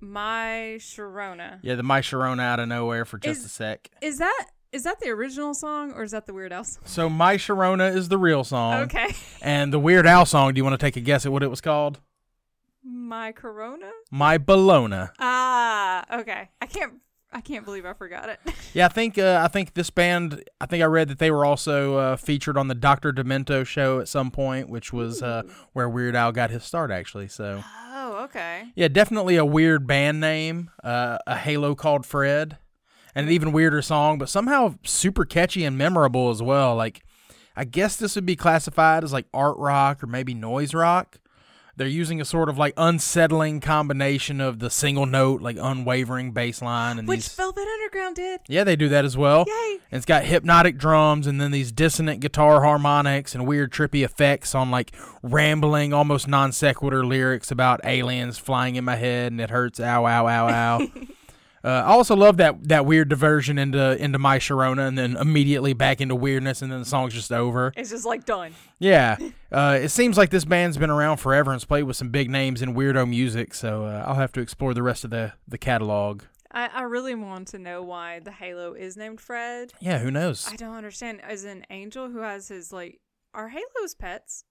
my 0.00 0.76
Sharona. 0.78 1.58
yeah, 1.62 1.74
the 1.74 1.82
My 1.82 2.00
Sharona 2.00 2.40
out 2.40 2.60
of 2.60 2.68
nowhere 2.68 3.04
for 3.04 3.18
just 3.18 3.40
Is- 3.40 3.46
a 3.46 3.48
sec. 3.48 3.90
Is 4.00 4.18
that 4.18 4.46
is 4.72 4.82
that 4.82 5.00
the 5.00 5.08
original 5.08 5.54
song 5.54 5.92
or 5.92 6.02
is 6.02 6.10
that 6.10 6.26
the 6.26 6.34
Weird 6.34 6.52
Al 6.52 6.64
song? 6.64 6.82
So 6.86 7.08
My 7.08 7.36
Sharona 7.36 7.94
is 7.94 8.08
the 8.08 8.18
real 8.18 8.44
song. 8.44 8.82
Okay. 8.82 9.14
And 9.40 9.72
the 9.72 9.78
Weird 9.78 10.06
Al 10.06 10.26
song, 10.26 10.52
do 10.54 10.58
you 10.58 10.64
want 10.64 10.78
to 10.78 10.84
take 10.84 10.96
a 10.96 11.00
guess 11.00 11.24
at 11.24 11.32
what 11.32 11.42
it 11.42 11.48
was 11.48 11.60
called? 11.60 12.00
My 12.84 13.32
Corona? 13.32 13.90
My 14.10 14.38
Bologna. 14.38 15.06
Ah, 15.18 16.18
okay. 16.20 16.50
I 16.60 16.66
can't 16.66 16.94
I 17.32 17.40
can't 17.40 17.64
believe 17.64 17.84
I 17.84 17.92
forgot 17.92 18.28
it. 18.28 18.40
Yeah, 18.74 18.84
I 18.86 18.88
think 18.88 19.16
uh, 19.16 19.40
I 19.42 19.48
think 19.48 19.72
this 19.72 19.88
band. 19.88 20.44
I 20.60 20.66
think 20.66 20.82
I 20.82 20.86
read 20.86 21.08
that 21.08 21.18
they 21.18 21.30
were 21.30 21.46
also 21.46 21.96
uh, 21.96 22.16
featured 22.16 22.58
on 22.58 22.68
the 22.68 22.74
Doctor 22.74 23.10
Demento 23.10 23.64
show 23.64 24.00
at 24.00 24.08
some 24.08 24.30
point, 24.30 24.68
which 24.68 24.92
was 24.92 25.22
uh, 25.22 25.44
where 25.72 25.88
Weird 25.88 26.14
Al 26.14 26.30
got 26.30 26.50
his 26.50 26.62
start, 26.62 26.90
actually. 26.90 27.28
So 27.28 27.62
oh, 27.64 27.85
okay. 28.26 28.64
yeah, 28.74 28.88
definitely 28.88 29.36
a 29.36 29.44
weird 29.44 29.86
band 29.86 30.20
name. 30.20 30.70
Uh, 30.84 31.18
a 31.26 31.36
Halo 31.36 31.74
called 31.74 32.06
Fred, 32.06 32.58
and 33.14 33.26
an 33.26 33.32
even 33.32 33.52
weirder 33.52 33.82
song, 33.82 34.18
but 34.18 34.28
somehow 34.28 34.74
super 34.84 35.24
catchy 35.24 35.64
and 35.64 35.78
memorable 35.78 36.30
as 36.30 36.42
well. 36.42 36.76
Like, 36.76 37.02
I 37.56 37.64
guess 37.64 37.96
this 37.96 38.14
would 38.14 38.26
be 38.26 38.36
classified 38.36 39.02
as 39.02 39.12
like 39.12 39.26
art 39.32 39.56
rock 39.56 40.02
or 40.02 40.06
maybe 40.06 40.34
noise 40.34 40.74
rock. 40.74 41.18
They're 41.76 41.86
using 41.86 42.20
a 42.20 42.24
sort 42.24 42.48
of 42.48 42.56
like 42.56 42.72
unsettling 42.78 43.60
combination 43.60 44.40
of 44.40 44.60
the 44.60 44.70
single 44.70 45.04
note, 45.04 45.42
like 45.42 45.58
unwavering 45.60 46.32
bass 46.32 46.62
line, 46.62 46.98
and 46.98 47.06
Which 47.06 47.18
these 47.26 47.34
Velvet 47.34 47.66
Underground 47.68 48.16
did. 48.16 48.40
yeah, 48.48 48.64
they 48.64 48.76
do 48.76 48.88
that 48.88 49.04
as 49.04 49.16
well. 49.16 49.44
Yay. 49.46 49.78
And 49.90 49.98
it's 49.98 50.06
got 50.06 50.24
hypnotic 50.24 50.78
drums 50.78 51.26
and 51.26 51.38
then 51.40 51.50
these 51.50 51.72
dissonant 51.72 52.20
guitar 52.20 52.62
harmonics 52.62 53.34
and 53.34 53.46
weird 53.46 53.72
trippy 53.72 54.04
effects 54.04 54.54
on 54.54 54.70
like 54.70 54.94
rambling, 55.22 55.92
almost 55.92 56.26
non 56.26 56.50
sequitur 56.52 57.04
lyrics 57.04 57.50
about 57.50 57.80
aliens 57.84 58.38
flying 58.38 58.76
in 58.76 58.84
my 58.84 58.96
head 58.96 59.32
and 59.32 59.40
it 59.40 59.50
hurts. 59.50 59.78
Ow, 59.78 60.06
ow, 60.06 60.26
ow, 60.26 60.48
ow. 60.48 60.86
Uh, 61.66 61.82
I 61.84 61.88
also 61.88 62.14
love 62.14 62.36
that 62.36 62.68
that 62.68 62.86
weird 62.86 63.08
diversion 63.08 63.58
into 63.58 64.00
into 64.02 64.20
my 64.20 64.38
Sharona 64.38 64.86
and 64.86 64.96
then 64.96 65.16
immediately 65.16 65.72
back 65.72 66.00
into 66.00 66.14
weirdness 66.14 66.62
and 66.62 66.70
then 66.70 66.78
the 66.78 66.84
song's 66.86 67.12
just 67.12 67.32
over. 67.32 67.72
It's 67.76 67.90
just 67.90 68.06
like 68.06 68.24
done. 68.24 68.54
Yeah, 68.78 69.16
uh, 69.50 69.76
it 69.82 69.88
seems 69.88 70.16
like 70.16 70.30
this 70.30 70.44
band's 70.44 70.78
been 70.78 70.90
around 70.90 71.16
forever 71.16 71.50
and's 71.50 71.64
played 71.64 71.82
with 71.82 71.96
some 71.96 72.10
big 72.10 72.30
names 72.30 72.62
in 72.62 72.74
weirdo 72.74 73.08
music. 73.08 73.52
So 73.52 73.84
uh, 73.84 74.04
I'll 74.06 74.14
have 74.14 74.30
to 74.32 74.40
explore 74.40 74.74
the 74.74 74.82
rest 74.84 75.02
of 75.02 75.10
the 75.10 75.32
the 75.48 75.58
catalog. 75.58 76.22
I, 76.52 76.68
I 76.68 76.82
really 76.82 77.16
want 77.16 77.48
to 77.48 77.58
know 77.58 77.82
why 77.82 78.20
the 78.20 78.30
Halo 78.30 78.72
is 78.72 78.96
named 78.96 79.20
Fred. 79.20 79.72
Yeah, 79.80 79.98
who 79.98 80.12
knows? 80.12 80.48
I 80.48 80.54
don't 80.54 80.76
understand. 80.76 81.20
As 81.22 81.42
an 81.44 81.66
angel 81.68 82.10
who 82.10 82.20
has 82.20 82.46
his 82.46 82.72
like 82.72 83.00
are 83.34 83.48
Halos 83.48 83.94
pets? 83.98 84.44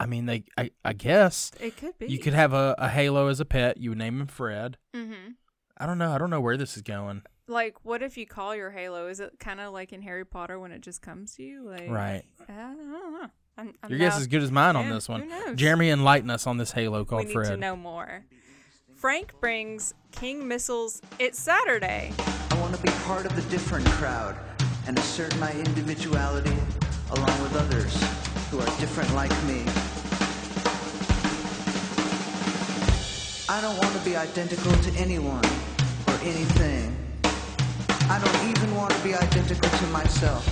I 0.00 0.06
mean, 0.06 0.24
they. 0.24 0.44
I, 0.56 0.70
I 0.82 0.94
guess 0.94 1.52
It 1.60 1.76
could 1.76 1.98
be. 1.98 2.06
you 2.06 2.18
could 2.18 2.32
have 2.32 2.54
a, 2.54 2.74
a 2.78 2.88
Halo 2.88 3.28
as 3.28 3.38
a 3.38 3.44
pet. 3.44 3.76
You 3.76 3.90
would 3.90 3.98
name 3.98 4.18
him 4.20 4.26
Fred. 4.26 4.78
Mm-hmm. 4.96 5.32
I 5.80 5.86
don't 5.86 5.96
know. 5.98 6.12
I 6.12 6.18
don't 6.18 6.28
know 6.30 6.40
where 6.42 6.58
this 6.58 6.76
is 6.76 6.82
going. 6.82 7.22
Like, 7.48 7.74
what 7.84 8.02
if 8.02 8.16
you 8.18 8.26
call 8.26 8.54
your 8.54 8.70
Halo? 8.70 9.08
Is 9.08 9.18
it 9.18 9.40
kind 9.40 9.60
of 9.60 9.72
like 9.72 9.92
in 9.94 10.02
Harry 10.02 10.26
Potter 10.26 10.60
when 10.60 10.72
it 10.72 10.82
just 10.82 11.00
comes 11.00 11.34
to 11.36 11.42
you? 11.42 11.62
Like, 11.68 11.88
Right. 11.90 12.22
Uh, 12.48 12.52
I 12.52 12.56
don't 12.74 12.92
know. 12.92 13.26
I'm, 13.56 13.74
I'm 13.82 13.90
Your 13.90 13.98
guess 13.98 14.14
is 14.16 14.22
as 14.22 14.26
good 14.28 14.42
as 14.42 14.52
mine 14.52 14.76
on 14.76 14.90
this 14.90 15.08
one. 15.08 15.22
who 15.22 15.28
knows? 15.28 15.56
Jeremy, 15.56 15.88
enlighten 15.90 16.30
us 16.30 16.46
on 16.46 16.58
this 16.58 16.72
Halo 16.72 17.00
We 17.00 17.04
called 17.06 17.26
need 17.26 17.32
Fred. 17.32 17.48
to 17.50 17.56
know 17.56 17.76
more. 17.76 18.24
Frank 18.94 19.32
brings 19.40 19.94
King 20.12 20.46
Missiles. 20.46 21.00
It's 21.18 21.38
Saturday. 21.38 22.12
I 22.18 22.60
want 22.60 22.74
to 22.76 22.82
be 22.82 22.90
part 23.04 23.24
of 23.24 23.34
the 23.34 23.42
different 23.50 23.86
crowd 23.86 24.36
and 24.86 24.98
assert 24.98 25.36
my 25.38 25.50
individuality 25.52 26.54
along 27.10 27.42
with 27.42 27.56
others 27.56 27.94
who 28.50 28.60
are 28.60 28.78
different 28.78 29.12
like 29.14 29.30
me. 29.44 29.64
I 33.48 33.60
don't 33.60 33.76
want 33.78 33.92
to 33.96 34.04
be 34.04 34.14
identical 34.16 34.70
to 34.72 34.90
anyone 34.98 35.44
or 35.44 35.69
anything. 36.22 36.94
I 38.10 38.18
don't 38.22 38.48
even 38.50 38.74
want 38.74 38.92
to 38.92 39.02
be 39.02 39.14
identical 39.14 39.70
to 39.70 39.86
myself. 39.86 40.44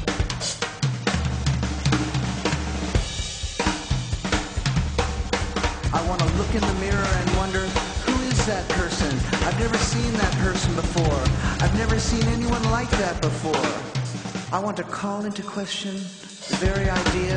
I 5.92 6.08
want 6.08 6.20
to 6.20 6.26
look 6.36 6.54
in 6.54 6.60
the 6.60 6.74
mirror 6.80 6.96
and 6.96 7.36
wonder, 7.36 7.60
who 8.06 8.22
is 8.28 8.46
that 8.46 8.66
person? 8.70 9.14
I've 9.46 9.58
never 9.58 9.76
seen 9.76 10.12
that 10.14 10.32
person 10.36 10.74
before. 10.74 11.20
I've 11.60 11.76
never 11.76 11.98
seen 11.98 12.22
anyone 12.28 12.62
like 12.70 12.90
that 12.90 13.20
before. 13.20 14.54
I 14.56 14.58
want 14.60 14.76
to 14.78 14.84
call 14.84 15.24
into 15.24 15.42
question 15.42 15.94
the 15.96 16.56
very 16.56 16.88
idea 16.88 17.36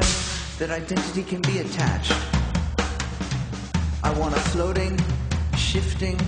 that 0.59 0.69
identity 0.69 1.23
can 1.23 1.41
be 1.41 1.59
attached. 1.59 2.15
I 4.03 4.13
want 4.17 4.35
a 4.35 4.39
floating, 4.39 4.97
shifting, 5.57 6.19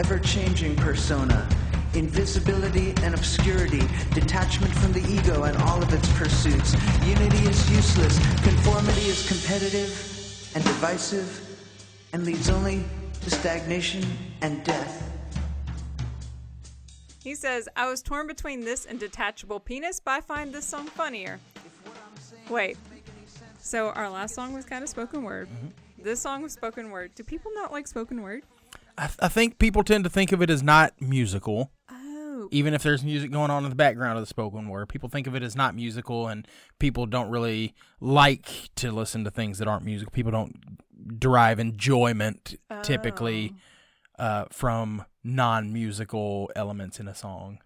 ever-changing 0.00 0.74
persona. 0.76 1.46
Invisibility 1.92 2.94
and 3.02 3.14
obscurity, 3.14 3.82
detachment 4.14 4.72
from 4.76 4.92
the 4.94 5.06
ego 5.12 5.42
and 5.42 5.54
all 5.58 5.82
of 5.82 5.92
its 5.92 6.10
pursuits. 6.16 6.74
Unity 7.04 7.46
is 7.46 7.70
useless, 7.70 8.18
conformity 8.42 9.02
is 9.02 9.28
competitive, 9.28 9.90
and 10.54 10.64
divisive 10.64 11.28
and 12.14 12.24
leads 12.24 12.48
only 12.48 12.82
to 13.20 13.30
stagnation 13.30 14.02
and 14.40 14.64
death. 14.64 15.06
He 17.22 17.34
says, 17.34 17.68
I 17.76 17.86
was 17.86 18.00
torn 18.00 18.26
between 18.26 18.60
this 18.64 18.86
and 18.86 18.98
Detachable 18.98 19.60
Penis, 19.60 20.00
but 20.00 20.12
I 20.12 20.20
find 20.22 20.50
this 20.50 20.64
song 20.64 20.86
funnier. 20.86 21.38
Wait. 22.48 22.78
So 23.60 23.90
our 23.90 24.08
last 24.08 24.34
song 24.34 24.54
was 24.54 24.64
kind 24.64 24.82
of 24.82 24.88
spoken 24.88 25.24
word. 25.24 25.48
Mm-hmm. 25.48 26.04
This 26.04 26.22
song 26.22 26.40
was 26.40 26.54
spoken 26.54 26.90
word. 26.90 27.14
Do 27.14 27.22
people 27.22 27.50
not 27.54 27.70
like 27.70 27.86
spoken 27.86 28.22
word? 28.22 28.44
I, 28.98 29.06
th- 29.06 29.18
I 29.20 29.28
think 29.28 29.58
people 29.58 29.82
tend 29.82 30.04
to 30.04 30.10
think 30.10 30.32
of 30.32 30.42
it 30.42 30.50
as 30.50 30.62
not 30.62 31.00
musical. 31.00 31.72
Oh. 31.90 32.48
even 32.50 32.74
if 32.74 32.82
there's 32.82 33.04
music 33.04 33.30
going 33.30 33.50
on 33.50 33.64
in 33.64 33.70
the 33.70 33.76
background 33.76 34.18
of 34.18 34.22
the 34.22 34.26
spoken 34.26 34.68
word. 34.68 34.88
People 34.88 35.08
think 35.08 35.26
of 35.26 35.34
it 35.34 35.42
as 35.42 35.54
not 35.54 35.74
musical, 35.74 36.28
and 36.28 36.46
people 36.78 37.06
don't 37.06 37.28
really 37.28 37.74
like 38.00 38.70
to 38.76 38.90
listen 38.90 39.24
to 39.24 39.30
things 39.30 39.58
that 39.58 39.68
aren't 39.68 39.84
musical. 39.84 40.10
People 40.10 40.32
don't 40.32 40.56
derive 41.18 41.58
enjoyment 41.58 42.56
typically 42.82 43.54
uh, 44.18 44.44
from 44.50 45.04
non-musical 45.22 46.50
elements 46.56 47.00
in 47.00 47.08
a 47.08 47.14
song. 47.14 47.58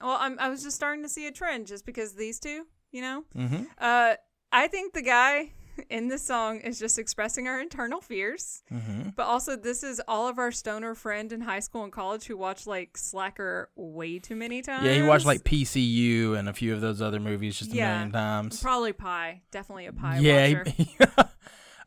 Well, 0.00 0.16
I'm, 0.20 0.38
I 0.38 0.48
was 0.48 0.62
just 0.62 0.76
starting 0.76 1.02
to 1.02 1.08
see 1.08 1.26
a 1.26 1.32
trend 1.32 1.66
just 1.66 1.86
because 1.86 2.14
these 2.14 2.38
two, 2.38 2.66
you 2.92 3.00
know? 3.02 3.24
Mm-hmm. 3.34 3.64
Uh, 3.78 4.14
I 4.52 4.68
think 4.68 4.92
the 4.94 5.02
guy 5.02 5.52
in 5.90 6.08
this 6.08 6.22
song 6.22 6.58
is 6.60 6.78
just 6.78 6.98
expressing 6.98 7.46
our 7.48 7.60
internal 7.60 8.00
fears. 8.00 8.62
Mm-hmm. 8.72 9.10
But 9.16 9.24
also, 9.24 9.56
this 9.56 9.82
is 9.82 10.00
all 10.08 10.28
of 10.28 10.38
our 10.38 10.50
stoner 10.52 10.94
friend 10.94 11.32
in 11.32 11.40
high 11.40 11.60
school 11.60 11.84
and 11.84 11.92
college 11.92 12.24
who 12.24 12.36
watched 12.36 12.66
like 12.66 12.96
Slacker 12.96 13.70
way 13.76 14.18
too 14.18 14.36
many 14.36 14.62
times. 14.62 14.84
Yeah, 14.86 14.94
he 14.94 15.02
watched 15.02 15.26
like 15.26 15.44
PCU 15.44 16.36
and 16.38 16.48
a 16.48 16.52
few 16.52 16.72
of 16.74 16.80
those 16.80 17.00
other 17.02 17.20
movies 17.20 17.58
just 17.58 17.72
a 17.72 17.74
Yeah. 17.76 17.92
million 17.94 18.12
times. 18.12 18.60
Probably 18.62 18.92
Pie. 18.92 19.42
Definitely 19.50 19.86
a 19.86 19.92
Pie 19.92 20.18
yeah, 20.18 20.64
he- 20.64 20.96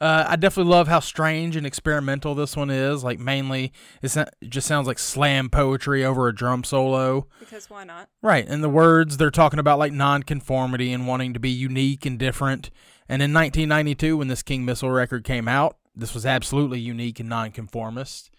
uh, 0.02 0.26
I 0.28 0.36
definitely 0.38 0.72
love 0.72 0.88
how 0.88 1.00
strange 1.02 1.56
and 1.56 1.66
experimental 1.66 2.36
this 2.36 2.56
one 2.56 2.70
is. 2.70 3.04
Like 3.04 3.20
mainly, 3.20 3.74
it's 4.02 4.16
not, 4.16 4.30
it 4.42 4.50
just 4.50 4.68
sounds 4.68 4.88
like 4.88 5.00
slam 5.00 5.50
poetry 5.50 6.06
over 6.06 6.28
a 6.28 6.36
drum 6.36 6.64
solo. 6.64 7.28
because 7.40 7.70
why 7.70 7.84
not? 7.84 8.10
Right, 8.22 8.46
and 8.48 8.64
the 8.64 8.70
words 8.70 9.18
they're 9.18 9.32
talking 9.32 9.60
about 9.60 9.80
like 9.80 9.92
nonconformity 9.92 10.94
and 10.94 11.08
wanting 11.08 11.34
to 11.34 11.40
be 11.40 11.50
unique 11.50 12.06
and 12.06 12.18
different. 12.18 12.70
And 13.10 13.24
in 13.24 13.34
1992, 13.34 14.18
when 14.18 14.28
this 14.28 14.44
King 14.44 14.64
Missile 14.64 14.92
record 14.92 15.24
came 15.24 15.48
out, 15.48 15.78
this 15.96 16.14
was 16.14 16.26
absolutely 16.26 16.80
unique 16.80 17.20
and 17.20 17.28
nonconformist. 17.28 18.30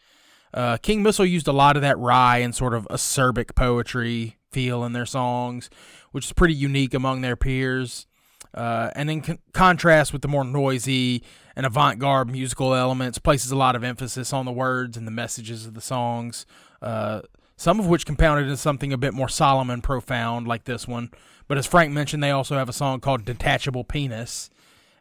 Uh, 0.54 0.76
King 0.76 1.02
Missile 1.02 1.26
used 1.26 1.48
a 1.48 1.52
lot 1.52 1.76
of 1.76 1.82
that 1.82 1.98
wry 1.98 2.38
and 2.38 2.54
sort 2.54 2.74
of 2.74 2.86
acerbic 2.88 3.54
poetry 3.54 4.36
feel 4.50 4.84
in 4.84 4.92
their 4.92 5.06
songs, 5.06 5.70
which 6.12 6.26
is 6.26 6.32
pretty 6.32 6.54
unique 6.54 6.94
among 6.94 7.20
their 7.20 7.36
peers. 7.36 8.06
Uh, 8.54 8.90
and 8.96 9.10
in 9.10 9.20
con- 9.20 9.38
contrast 9.52 10.12
with 10.12 10.22
the 10.22 10.28
more 10.28 10.44
noisy 10.44 11.22
and 11.54 11.66
avant-garde 11.66 12.30
musical 12.30 12.74
elements, 12.74 13.18
places 13.18 13.50
a 13.50 13.56
lot 13.56 13.76
of 13.76 13.84
emphasis 13.84 14.32
on 14.32 14.44
the 14.44 14.52
words 14.52 14.96
and 14.96 15.06
the 15.06 15.12
messages 15.12 15.66
of 15.66 15.74
the 15.74 15.80
songs. 15.80 16.46
Uh, 16.80 17.22
some 17.56 17.78
of 17.78 17.86
which 17.86 18.06
compounded 18.06 18.44
into 18.44 18.56
something 18.56 18.92
a 18.92 18.98
bit 18.98 19.12
more 19.12 19.28
solemn 19.28 19.68
and 19.68 19.84
profound, 19.84 20.48
like 20.48 20.64
this 20.64 20.88
one. 20.88 21.10
But 21.46 21.58
as 21.58 21.66
Frank 21.66 21.92
mentioned, 21.92 22.22
they 22.22 22.30
also 22.30 22.56
have 22.56 22.68
a 22.68 22.72
song 22.72 23.00
called 23.00 23.24
"Detachable 23.24 23.84
Penis." 23.84 24.50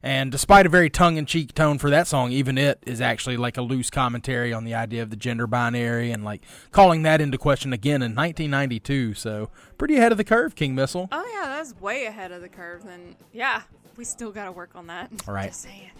And 0.02 0.32
despite 0.32 0.66
a 0.66 0.70
very 0.70 0.90
tongue-in-cheek 0.90 1.54
tone 1.54 1.78
for 1.78 1.90
that 1.90 2.08
song, 2.08 2.32
even 2.32 2.58
it 2.58 2.82
is 2.86 3.02
actually 3.02 3.36
like 3.36 3.58
a 3.58 3.62
loose 3.62 3.90
commentary 3.90 4.54
on 4.54 4.64
the 4.64 4.74
idea 4.74 5.04
of 5.04 5.10
the 5.10 5.18
gender 5.18 5.46
binary 5.46 6.12
and 6.12 6.24
like 6.24 6.42
calling 6.72 7.04
that 7.04 7.20
into 7.20 7.38
question 7.38 7.74
again 7.74 8.02
in 8.02 8.16
1992. 8.16 9.14
So 9.16 9.50
pretty 9.78 9.98
ahead 9.98 10.14
of 10.14 10.18
the 10.18 10.24
curve, 10.24 10.56
King 10.56 10.74
Missile. 10.74 11.10
Oh 11.12 11.30
yeah, 11.34 11.50
that's 11.50 11.76
way 11.82 12.06
ahead 12.06 12.32
of 12.32 12.42
the 12.42 12.48
curve. 12.48 12.86
Then 12.86 13.18
yeah, 13.34 13.64
we 13.98 14.06
still 14.06 14.32
got 14.32 14.46
to 14.46 14.54
work 14.54 14.72
on 14.74 14.88
that. 14.88 15.12
All 15.28 15.34
right. 15.34 15.48
Just 15.48 15.64
saying. 15.64 15.92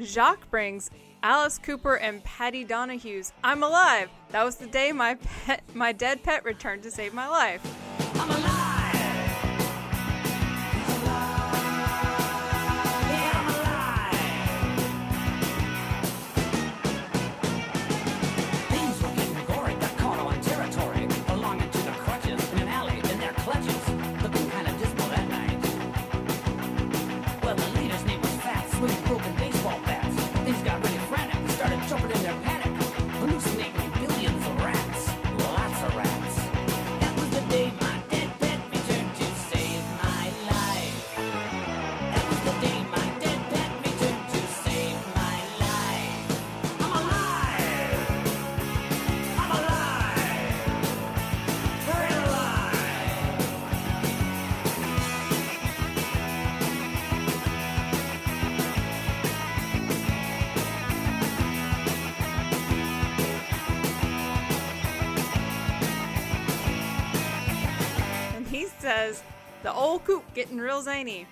Jacques 0.00 0.48
brings 0.50 0.90
Alice 1.22 1.58
Cooper 1.58 1.96
and 1.96 2.22
Patty 2.22 2.64
Donahue's 2.64 3.32
"I'm 3.42 3.62
Alive." 3.64 4.08
That 4.30 4.44
was 4.44 4.56
the 4.56 4.66
day 4.66 4.92
my 4.92 5.14
pet, 5.14 5.62
my 5.74 5.92
dead 5.92 6.22
pet, 6.22 6.44
returned 6.44 6.84
to 6.84 6.90
save 6.90 7.12
my 7.14 7.28
life. 7.28 7.60
Says, 68.84 69.22
"The 69.62 69.72
old 69.72 70.04
coop 70.04 70.22
getting 70.34 70.58
real 70.58 70.82
zany." 70.82 71.26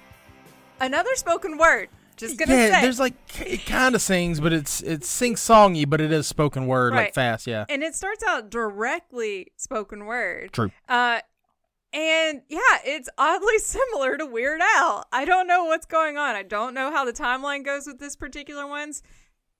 Another 0.80 1.14
spoken 1.14 1.58
word. 1.58 1.88
Just 2.16 2.38
gonna 2.38 2.54
yeah, 2.54 2.74
say. 2.74 2.80
there's 2.82 3.00
like 3.00 3.14
it 3.40 3.64
kind 3.66 3.94
of 3.94 4.02
sings, 4.02 4.40
but 4.40 4.52
it's 4.52 4.82
it's 4.82 5.08
sing 5.08 5.34
songy, 5.34 5.88
but 5.88 6.00
it 6.00 6.12
is 6.12 6.26
spoken 6.26 6.66
word 6.66 6.94
like 6.94 7.14
fast. 7.14 7.46
Yeah, 7.46 7.64
and 7.68 7.82
it 7.82 7.94
starts 7.94 8.24
out 8.26 8.50
directly 8.50 9.52
spoken 9.56 10.06
word. 10.06 10.52
true. 10.52 10.70
Uh, 10.88 11.20
and 11.92 12.42
yeah, 12.48 12.78
it's 12.84 13.08
oddly 13.18 13.58
similar 13.58 14.16
to 14.16 14.26
Weird 14.26 14.60
Al. 14.76 15.06
I 15.12 15.24
don't 15.24 15.46
know 15.46 15.64
what's 15.64 15.86
going 15.86 16.16
on. 16.16 16.34
I 16.34 16.42
don't 16.42 16.74
know 16.74 16.90
how 16.90 17.04
the 17.04 17.12
timeline 17.12 17.64
goes 17.64 17.86
with 17.86 17.98
this 17.98 18.16
particular 18.16 18.66
ones. 18.66 19.02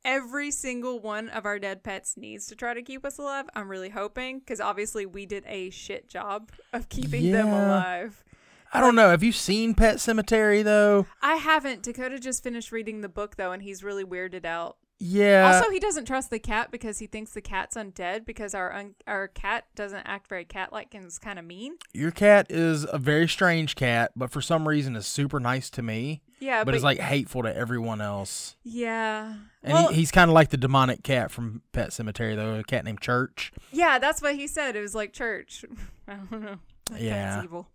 Every 0.05 0.51
single 0.51 0.99
one 0.99 1.29
of 1.29 1.47
our 1.47 1.59
dead 1.61 1.85
pets 1.85 2.17
needs 2.17 2.47
to 2.49 2.57
try 2.57 2.75
to 2.75 2.83
keep 2.83 3.05
us 3.05 3.19
alive. 3.19 3.47
I'm 3.55 3.69
really 3.69 3.91
hoping 3.91 4.41
because 4.41 4.61
obviously 4.61 5.07
we 5.07 5.27
did 5.27 5.45
a 5.47 5.71
shit 5.71 6.09
job 6.09 6.51
of 6.73 6.89
keeping 6.89 7.31
them 7.31 7.49
alive. 7.49 8.25
I 8.73 8.81
don't 8.81 8.95
know. 8.95 9.11
Have 9.11 9.23
you 9.23 9.33
seen 9.33 9.75
Pet 9.75 9.97
Sematary 9.97 10.65
though? 10.65 11.07
I 11.21 11.37
haven't. 11.37 11.83
Dakota 11.83 12.19
just 12.19 12.43
finished 12.43 12.73
reading 12.73 13.03
the 13.03 13.09
book 13.09 13.37
though, 13.37 13.53
and 13.53 13.63
he's 13.63 13.85
really 13.85 14.05
weirded 14.05 14.45
out. 14.45 14.77
Yeah. 15.05 15.53
also, 15.53 15.69
he 15.71 15.81
doesn't 15.81 16.05
trust 16.05 16.31
the 16.31 16.39
cat 16.39 16.71
because 16.71 17.01
he 17.01 17.07
thinks 17.09 17.33
the 17.33 17.41
cat's 17.41 17.77
undead 17.77 18.25
because 18.25 18.55
our 18.55 18.73
un- 18.73 18.95
our 19.09 19.27
cat 19.27 19.65
doesn't 19.75 20.05
act 20.07 20.29
very 20.29 20.45
cat 20.45 20.73
like 20.73 20.95
and 20.95 21.05
is 21.07 21.19
kind 21.19 21.41
of 21.41 21.45
mean. 21.45 21.75
Your 21.93 22.13
cat 22.13 22.47
is 22.51 22.87
a 22.93 22.99
very 22.99 23.27
strange 23.29 23.75
cat, 23.75 24.13
but 24.15 24.31
for 24.31 24.41
some 24.41 24.69
reason 24.69 24.95
is 24.95 25.07
super 25.07 25.41
nice 25.41 25.71
to 25.71 25.83
me. 25.83 26.23
Yeah, 26.39 26.61
but, 26.61 26.67
but 26.67 26.75
is 26.77 26.83
like 26.85 26.99
hateful 26.99 27.43
to 27.43 27.55
everyone 27.57 28.01
else. 28.01 28.57
Yeah. 28.63 29.35
And 29.63 29.73
well, 29.73 29.89
he, 29.89 29.97
he's 29.97 30.11
kind 30.13 30.29
of 30.31 30.35
like 30.35 30.51
the 30.51 30.57
demonic 30.57 31.03
cat 31.03 31.31
from 31.31 31.63
Pet 31.73 31.91
Sematary, 31.91 32.35
though. 32.37 32.57
A 32.57 32.65
cat 32.65 32.85
named 32.85 33.01
Church. 33.01 33.53
yeah, 33.73 33.99
that's 33.99 34.21
what 34.23 34.35
he 34.37 34.47
said. 34.47 34.77
It 34.77 34.81
was 34.81 34.95
like 34.95 35.13
church. 35.13 35.65
I 36.09 36.15
don't 36.15 36.43
know. 36.43 36.59
That 36.91 37.01
Yeah. 37.01 37.43
evil. 37.45 37.69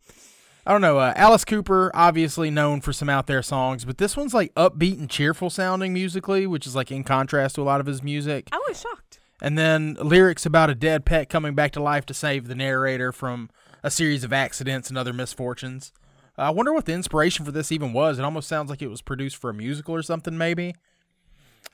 I 0.67 0.71
don't 0.71 0.81
know. 0.81 0.97
Uh, 0.97 1.13
Alice 1.15 1.45
Cooper, 1.45 1.91
obviously 1.93 2.51
known 2.51 2.81
for 2.81 2.91
some 2.91 3.07
out 3.07 3.25
there 3.25 3.41
songs, 3.41 3.85
but 3.85 3.99
this 3.99 4.17
one's 4.17 4.33
like 4.33 4.53
upbeat 4.55 4.99
and 4.99 5.09
cheerful 5.09 5.49
sounding 5.49 5.93
musically, 5.93 6.45
which 6.45 6.67
is 6.67 6.75
like 6.75 6.91
in 6.91 7.05
contrast 7.05 7.55
to 7.55 7.61
a 7.61 7.63
lot 7.63 7.79
of 7.79 7.85
his 7.85 8.03
music. 8.03 8.49
I 8.51 8.61
was 8.67 8.81
shocked. 8.81 9.21
And 9.41 9.57
then 9.57 9.93
lyrics 9.93 10.45
about 10.45 10.69
a 10.69 10.75
dead 10.75 11.05
pet 11.05 11.29
coming 11.29 11.55
back 11.55 11.71
to 11.71 11.81
life 11.81 12.05
to 12.07 12.13
save 12.13 12.49
the 12.49 12.55
narrator 12.55 13.13
from 13.13 13.49
a 13.81 13.89
series 13.89 14.25
of 14.25 14.33
accidents 14.33 14.89
and 14.89 14.97
other 14.97 15.13
misfortunes. 15.13 15.93
Uh, 16.37 16.41
I 16.41 16.49
wonder 16.49 16.73
what 16.73 16.83
the 16.83 16.91
inspiration 16.91 17.45
for 17.45 17.53
this 17.53 17.71
even 17.71 17.93
was. 17.93 18.19
It 18.19 18.25
almost 18.25 18.49
sounds 18.49 18.69
like 18.69 18.81
it 18.81 18.89
was 18.89 19.01
produced 19.01 19.37
for 19.37 19.49
a 19.49 19.53
musical 19.53 19.95
or 19.95 20.01
something, 20.01 20.37
maybe. 20.37 20.75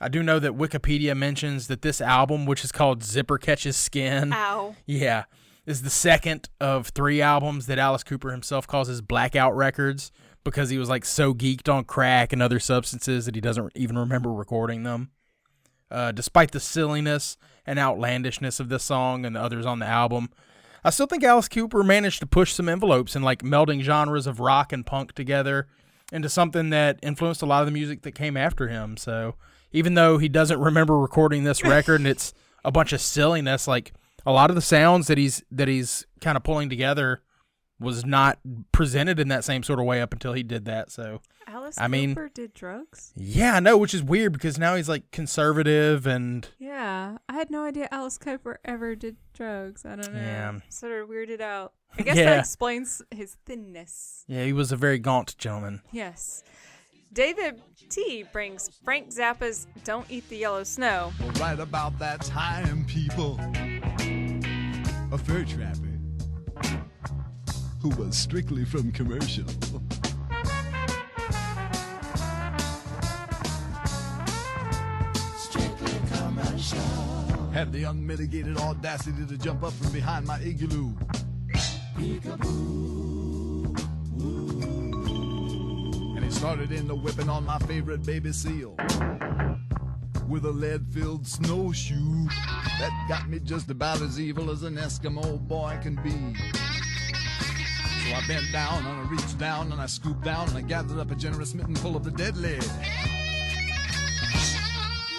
I 0.00 0.08
do 0.08 0.22
know 0.22 0.38
that 0.38 0.52
Wikipedia 0.52 1.16
mentions 1.16 1.66
that 1.66 1.82
this 1.82 2.00
album, 2.00 2.46
which 2.46 2.62
is 2.62 2.70
called 2.70 3.02
Zipper 3.02 3.38
Catches 3.38 3.76
Skin, 3.76 4.32
Ow. 4.32 4.76
yeah, 4.86 5.24
is 5.66 5.82
the 5.82 5.90
second 5.90 6.48
of 6.60 6.88
three 6.88 7.22
albums 7.22 7.66
that 7.66 7.78
Alice 7.78 8.04
Cooper 8.04 8.30
himself 8.30 8.66
calls 8.66 8.88
his 8.88 9.00
blackout 9.00 9.56
records 9.56 10.12
because 10.44 10.70
he 10.70 10.78
was 10.78 10.88
like 10.88 11.04
so 11.04 11.32
geeked 11.32 11.72
on 11.72 11.84
crack 11.84 12.32
and 12.32 12.42
other 12.42 12.60
substances 12.60 13.24
that 13.24 13.34
he 13.34 13.40
doesn't 13.40 13.72
even 13.74 13.98
remember 13.98 14.32
recording 14.32 14.82
them. 14.82 15.10
Uh, 15.90 16.12
despite 16.12 16.50
the 16.50 16.60
silliness 16.60 17.36
and 17.66 17.78
outlandishness 17.78 18.60
of 18.60 18.68
this 18.68 18.82
song 18.82 19.24
and 19.24 19.34
the 19.36 19.40
others 19.40 19.64
on 19.64 19.78
the 19.78 19.86
album, 19.86 20.28
I 20.84 20.90
still 20.90 21.06
think 21.06 21.24
Alice 21.24 21.48
Cooper 21.48 21.82
managed 21.82 22.20
to 22.20 22.26
push 22.26 22.52
some 22.52 22.68
envelopes 22.68 23.16
and 23.16 23.24
like 23.24 23.42
melding 23.42 23.80
genres 23.80 24.26
of 24.26 24.40
rock 24.40 24.72
and 24.72 24.84
punk 24.84 25.12
together 25.12 25.66
into 26.12 26.28
something 26.28 26.70
that 26.70 26.98
influenced 27.02 27.42
a 27.42 27.46
lot 27.46 27.60
of 27.60 27.66
the 27.66 27.72
music 27.72 28.02
that 28.02 28.12
came 28.12 28.36
after 28.36 28.68
him. 28.68 28.98
So 28.98 29.36
even 29.72 29.94
though 29.94 30.18
he 30.18 30.28
doesn't 30.28 30.60
remember 30.60 30.98
recording 30.98 31.44
this 31.44 31.64
record 31.64 32.00
and 32.00 32.06
it's 32.06 32.34
a 32.64 32.70
bunch 32.70 32.92
of 32.92 33.00
silliness, 33.00 33.66
like 33.66 33.94
a 34.26 34.32
lot 34.32 34.50
of 34.50 34.56
the 34.56 34.62
sounds 34.62 35.06
that 35.08 35.18
he's 35.18 35.42
that 35.50 35.68
he's 35.68 36.06
kind 36.20 36.36
of 36.36 36.42
pulling 36.42 36.68
together 36.70 37.22
was 37.80 38.04
not 38.04 38.38
presented 38.72 39.18
in 39.18 39.28
that 39.28 39.44
same 39.44 39.62
sort 39.62 39.80
of 39.80 39.84
way 39.84 40.00
up 40.00 40.12
until 40.12 40.32
he 40.32 40.42
did 40.44 40.64
that. 40.64 40.90
So 40.92 41.20
Alice 41.46 41.76
I 41.76 41.88
mean- 41.88 42.10
Cooper 42.14 42.30
did 42.32 42.54
drugs. 42.54 43.12
yeah, 43.16 43.56
I 43.56 43.60
know, 43.60 43.76
which 43.76 43.92
is 43.92 44.02
weird 44.02 44.32
because 44.32 44.58
now 44.58 44.76
he's 44.76 44.88
like 44.88 45.10
conservative 45.10 46.06
and 46.06 46.48
Yeah, 46.58 47.18
I 47.28 47.32
had 47.32 47.50
no 47.50 47.64
idea 47.64 47.88
Alice 47.90 48.16
Cooper 48.16 48.60
ever 48.64 48.94
did 48.94 49.16
drugs. 49.34 49.84
I 49.84 49.96
don't 49.96 50.14
know. 50.14 50.20
Yeah. 50.20 50.52
Sort 50.68 51.02
of 51.02 51.08
weirded 51.08 51.40
out. 51.40 51.72
I 51.98 52.02
guess 52.02 52.16
Yeah. 52.16 52.26
that 52.26 52.38
explains 52.40 53.02
his 53.10 53.36
thinness. 53.44 54.24
yeah, 54.28 54.44
he 54.44 54.52
was 54.52 54.70
a 54.72 54.76
very 54.76 54.98
gaunt 55.00 55.36
gentleman. 55.36 55.82
Yes. 55.92 56.44
David 57.12 57.60
T 57.90 58.24
brings 58.32 58.70
Frank 58.84 59.10
Zappa's 59.10 59.66
Don't 59.84 60.10
Eat 60.10 60.28
the 60.28 60.36
Yellow 60.38 60.64
Snow. 60.64 61.12
Well, 61.20 61.30
right 61.32 61.60
about 61.60 61.96
that 62.00 62.22
time, 62.22 62.84
people, 62.86 63.38
a 65.14 65.18
fur 65.18 65.44
trapper 65.44 65.96
who 67.80 67.88
was 67.90 68.16
strictly 68.16 68.64
from 68.64 68.90
commercial. 68.90 69.44
Had 77.52 77.72
the 77.72 77.84
unmitigated 77.84 78.58
audacity 78.58 79.24
to 79.26 79.38
jump 79.38 79.62
up 79.62 79.72
from 79.74 79.92
behind 79.92 80.26
my 80.26 80.40
igloo. 80.40 80.92
And 86.16 86.24
he 86.24 86.30
started 86.32 86.72
in 86.72 86.88
the 86.88 86.96
whipping 86.96 87.28
on 87.28 87.46
my 87.46 87.60
favorite 87.60 88.04
baby 88.04 88.32
seal 88.32 88.74
with 90.34 90.46
a 90.46 90.50
lead-filled 90.50 91.24
snowshoe 91.24 92.24
that 92.80 93.06
got 93.08 93.28
me 93.28 93.38
just 93.38 93.70
about 93.70 94.02
as 94.02 94.18
evil 94.18 94.50
as 94.50 94.64
an 94.64 94.74
Eskimo 94.74 95.38
boy 95.46 95.78
can 95.80 95.94
be. 96.02 96.10
So 96.10 98.16
I 98.16 98.20
bent 98.26 98.50
down 98.50 98.84
and 98.84 99.00
I 99.00 99.08
reached 99.08 99.38
down 99.38 99.70
and 99.70 99.80
I 99.80 99.86
scooped 99.86 100.24
down 100.24 100.48
and 100.48 100.58
I 100.58 100.62
gathered 100.62 100.98
up 100.98 101.12
a 101.12 101.14
generous 101.14 101.54
mitten 101.54 101.76
full 101.76 101.94
of 101.94 102.02
the 102.02 102.10
deadly. 102.10 102.58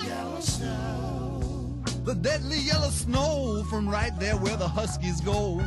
Yellow 0.03 0.41
snow. 0.41 1.81
The 2.03 2.15
deadly 2.15 2.57
yellow 2.57 2.89
snow 2.89 3.63
from 3.69 3.87
right 3.87 4.11
there 4.19 4.35
where 4.35 4.57
the 4.57 4.67
huskies 4.67 5.21
go. 5.21 5.61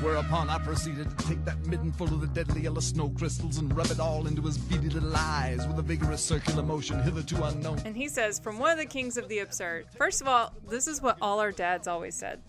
Whereupon 0.00 0.48
I 0.48 0.58
proceeded 0.58 1.10
to 1.10 1.26
take 1.26 1.44
that 1.44 1.58
midden 1.66 1.90
full 1.90 2.06
of 2.06 2.20
the 2.20 2.28
deadly 2.28 2.62
yellow 2.62 2.80
snow 2.80 3.12
crystals 3.18 3.58
and 3.58 3.76
rub 3.76 3.90
it 3.90 3.98
all 3.98 4.28
into 4.28 4.42
his 4.42 4.56
beady 4.56 4.88
little 4.88 5.14
eyes 5.16 5.66
with 5.66 5.78
a 5.78 5.82
vigorous 5.82 6.24
circular 6.24 6.62
motion 6.62 7.02
hitherto 7.02 7.42
unknown. 7.42 7.80
And 7.84 7.96
he 7.96 8.06
says, 8.06 8.38
from 8.38 8.58
one 8.60 8.70
of 8.70 8.78
the 8.78 8.86
kings 8.86 9.16
of 9.16 9.28
the 9.28 9.40
absurd. 9.40 9.86
First 9.96 10.20
of 10.20 10.28
all, 10.28 10.54
this 10.68 10.86
is 10.86 11.02
what 11.02 11.18
all 11.20 11.40
our 11.40 11.50
dads 11.50 11.88
always 11.88 12.14
said. 12.14 12.40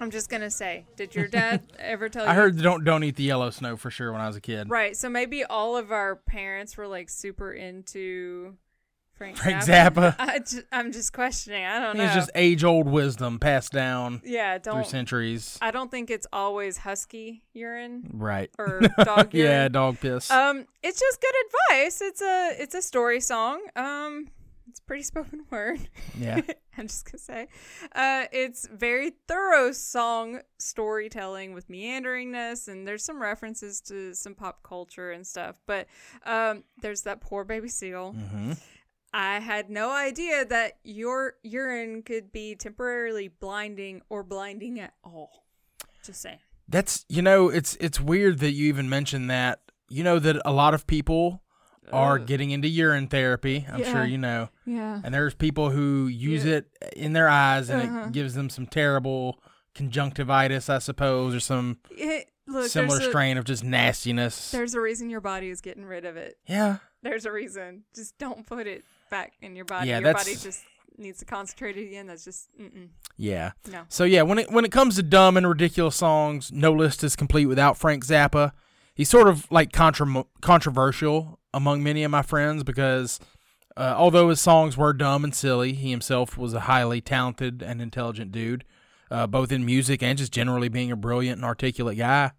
I'm 0.00 0.10
just 0.10 0.28
going 0.28 0.40
to 0.40 0.50
say, 0.50 0.86
did 0.96 1.14
your 1.14 1.28
dad 1.28 1.62
ever 1.78 2.08
tell 2.08 2.24
you? 2.24 2.30
I 2.30 2.34
heard 2.34 2.60
don't 2.60 2.84
don't 2.84 3.04
eat 3.04 3.16
the 3.16 3.22
yellow 3.22 3.50
snow 3.50 3.76
for 3.76 3.90
sure 3.90 4.10
when 4.12 4.20
I 4.20 4.26
was 4.26 4.36
a 4.36 4.40
kid. 4.40 4.70
Right. 4.70 4.96
So 4.96 5.08
maybe 5.08 5.44
all 5.44 5.76
of 5.76 5.92
our 5.92 6.16
parents 6.16 6.76
were 6.76 6.88
like 6.88 7.10
super 7.10 7.52
into 7.52 8.56
Frank, 9.20 9.36
Frank 9.36 9.62
Zappa. 9.64 10.16
Zappa. 10.16 10.16
I 10.18 10.38
ju- 10.38 10.62
I'm 10.72 10.92
just 10.92 11.12
questioning. 11.12 11.62
I 11.62 11.78
don't 11.78 11.98
know. 11.98 12.04
it's 12.04 12.14
just 12.14 12.30
age 12.34 12.64
old 12.64 12.88
wisdom 12.88 13.38
passed 13.38 13.70
down 13.70 14.22
yeah, 14.24 14.56
through 14.56 14.72
don't. 14.72 14.86
centuries. 14.86 15.58
I 15.60 15.70
don't 15.72 15.90
think 15.90 16.08
it's 16.08 16.26
always 16.32 16.78
husky 16.78 17.42
urine 17.52 18.10
Right. 18.14 18.50
or 18.58 18.80
dog 19.04 19.34
urine. 19.34 19.50
yeah, 19.52 19.68
dog 19.68 20.00
piss. 20.00 20.30
Um, 20.30 20.64
it's 20.82 20.98
just 20.98 21.20
good 21.20 21.34
advice. 21.74 22.00
It's 22.00 22.22
a 22.22 22.54
it's 22.62 22.74
a 22.74 22.80
story 22.80 23.20
song. 23.20 23.60
Um, 23.76 24.28
it's 24.70 24.80
pretty 24.80 25.02
spoken 25.12 25.44
word. 25.50 25.80
Yeah. 26.18 26.40
I'm 26.78 26.86
just 26.86 27.04
gonna 27.04 27.18
say, 27.18 27.48
uh, 27.94 28.24
it's 28.32 28.66
very 28.72 29.12
thorough 29.28 29.72
song 29.72 30.40
storytelling 30.58 31.52
with 31.52 31.68
meanderingness, 31.68 32.68
and 32.68 32.88
there's 32.88 33.04
some 33.04 33.20
references 33.20 33.82
to 33.82 34.14
some 34.14 34.34
pop 34.34 34.62
culture 34.62 35.10
and 35.10 35.26
stuff. 35.26 35.56
But 35.66 35.88
um, 36.24 36.64
there's 36.80 37.02
that 37.02 37.20
poor 37.20 37.44
baby 37.44 37.68
seal. 37.68 38.12
hmm 38.12 38.52
I 39.12 39.40
had 39.40 39.68
no 39.70 39.90
idea 39.90 40.44
that 40.44 40.78
your 40.84 41.34
urine 41.42 42.02
could 42.02 42.30
be 42.32 42.54
temporarily 42.54 43.28
blinding 43.28 44.02
or 44.08 44.22
blinding 44.22 44.78
at 44.78 44.94
all. 45.02 45.44
Just 46.04 46.22
saying. 46.22 46.38
That's 46.68 47.04
you 47.08 47.20
know, 47.22 47.48
it's 47.48 47.76
it's 47.80 48.00
weird 48.00 48.38
that 48.38 48.52
you 48.52 48.68
even 48.68 48.88
mentioned 48.88 49.28
that. 49.30 49.60
You 49.88 50.04
know 50.04 50.18
that 50.20 50.40
a 50.44 50.52
lot 50.52 50.74
of 50.74 50.86
people 50.86 51.42
are 51.92 52.20
getting 52.20 52.52
into 52.52 52.68
urine 52.68 53.08
therapy. 53.08 53.66
I'm 53.68 53.80
Yeah. 53.80 53.92
sure 53.92 54.04
you 54.04 54.18
know. 54.18 54.50
Yeah. 54.64 55.00
And 55.02 55.12
there's 55.12 55.34
people 55.34 55.70
who 55.70 56.06
use 56.06 56.44
it 56.44 56.68
in 56.94 57.12
their 57.14 57.28
eyes 57.28 57.68
and 57.68 57.82
Uh-huh. 57.82 58.06
it 58.06 58.12
gives 58.12 58.34
them 58.34 58.48
some 58.48 58.66
terrible 58.68 59.40
conjunctivitis, 59.74 60.68
I 60.70 60.78
suppose, 60.78 61.34
or 61.34 61.40
some 61.40 61.78
It, 61.90 62.28
look, 62.46 62.68
similar 62.70 62.98
there's 62.98 63.08
a- 63.08 63.10
strain 63.10 63.36
of 63.38 63.44
just 63.44 63.64
nastiness. 63.64 64.52
There's 64.52 64.74
a 64.74 64.80
reason 64.80 65.10
your 65.10 65.20
body 65.20 65.48
is 65.50 65.60
getting 65.60 65.84
rid 65.84 66.04
of 66.04 66.16
it. 66.16 66.38
Yeah. 66.46 66.76
There's 67.02 67.26
a 67.26 67.32
reason. 67.32 67.82
Just 67.94 68.16
don't 68.18 68.46
put 68.46 68.68
it 68.68 68.84
back 69.10 69.32
in 69.42 69.56
your 69.56 69.64
body. 69.64 69.88
Yeah, 69.88 69.98
your 69.98 70.04
that's- 70.12 70.24
body 70.24 70.36
just 70.36 70.62
needs 70.96 71.18
to 71.18 71.24
concentrate 71.24 71.76
again. 71.76 72.06
That's 72.06 72.24
just 72.24 72.48
mm-mm. 72.58 72.88
Yeah. 73.16 73.52
No. 73.70 73.82
So 73.88 74.04
yeah, 74.04 74.22
when 74.22 74.38
it 74.38 74.50
when 74.50 74.64
it 74.64 74.72
comes 74.72 74.96
to 74.96 75.02
dumb 75.02 75.36
and 75.36 75.48
ridiculous 75.48 75.96
songs, 75.96 76.52
no 76.52 76.72
list 76.72 77.02
is 77.04 77.16
complete 77.16 77.46
without 77.46 77.76
Frank 77.76 78.04
Zappa. 78.04 78.52
He's 78.94 79.08
sort 79.08 79.28
of 79.28 79.50
like 79.50 79.72
contra- 79.72 80.24
controversial 80.40 81.38
among 81.54 81.82
many 81.82 82.02
of 82.04 82.10
my 82.10 82.22
friends 82.22 82.62
because 82.64 83.18
uh, 83.76 83.94
although 83.96 84.28
his 84.28 84.40
songs 84.40 84.76
were 84.76 84.92
dumb 84.92 85.24
and 85.24 85.34
silly, 85.34 85.72
he 85.72 85.90
himself 85.90 86.36
was 86.36 86.52
a 86.54 86.60
highly 86.60 87.00
talented 87.00 87.62
and 87.62 87.80
intelligent 87.80 88.30
dude, 88.32 88.64
uh, 89.10 89.26
both 89.26 89.50
in 89.52 89.64
music 89.64 90.02
and 90.02 90.18
just 90.18 90.32
generally 90.32 90.68
being 90.68 90.90
a 90.92 90.96
brilliant 90.96 91.38
and 91.38 91.44
articulate 91.44 91.96
guy. 91.96 92.32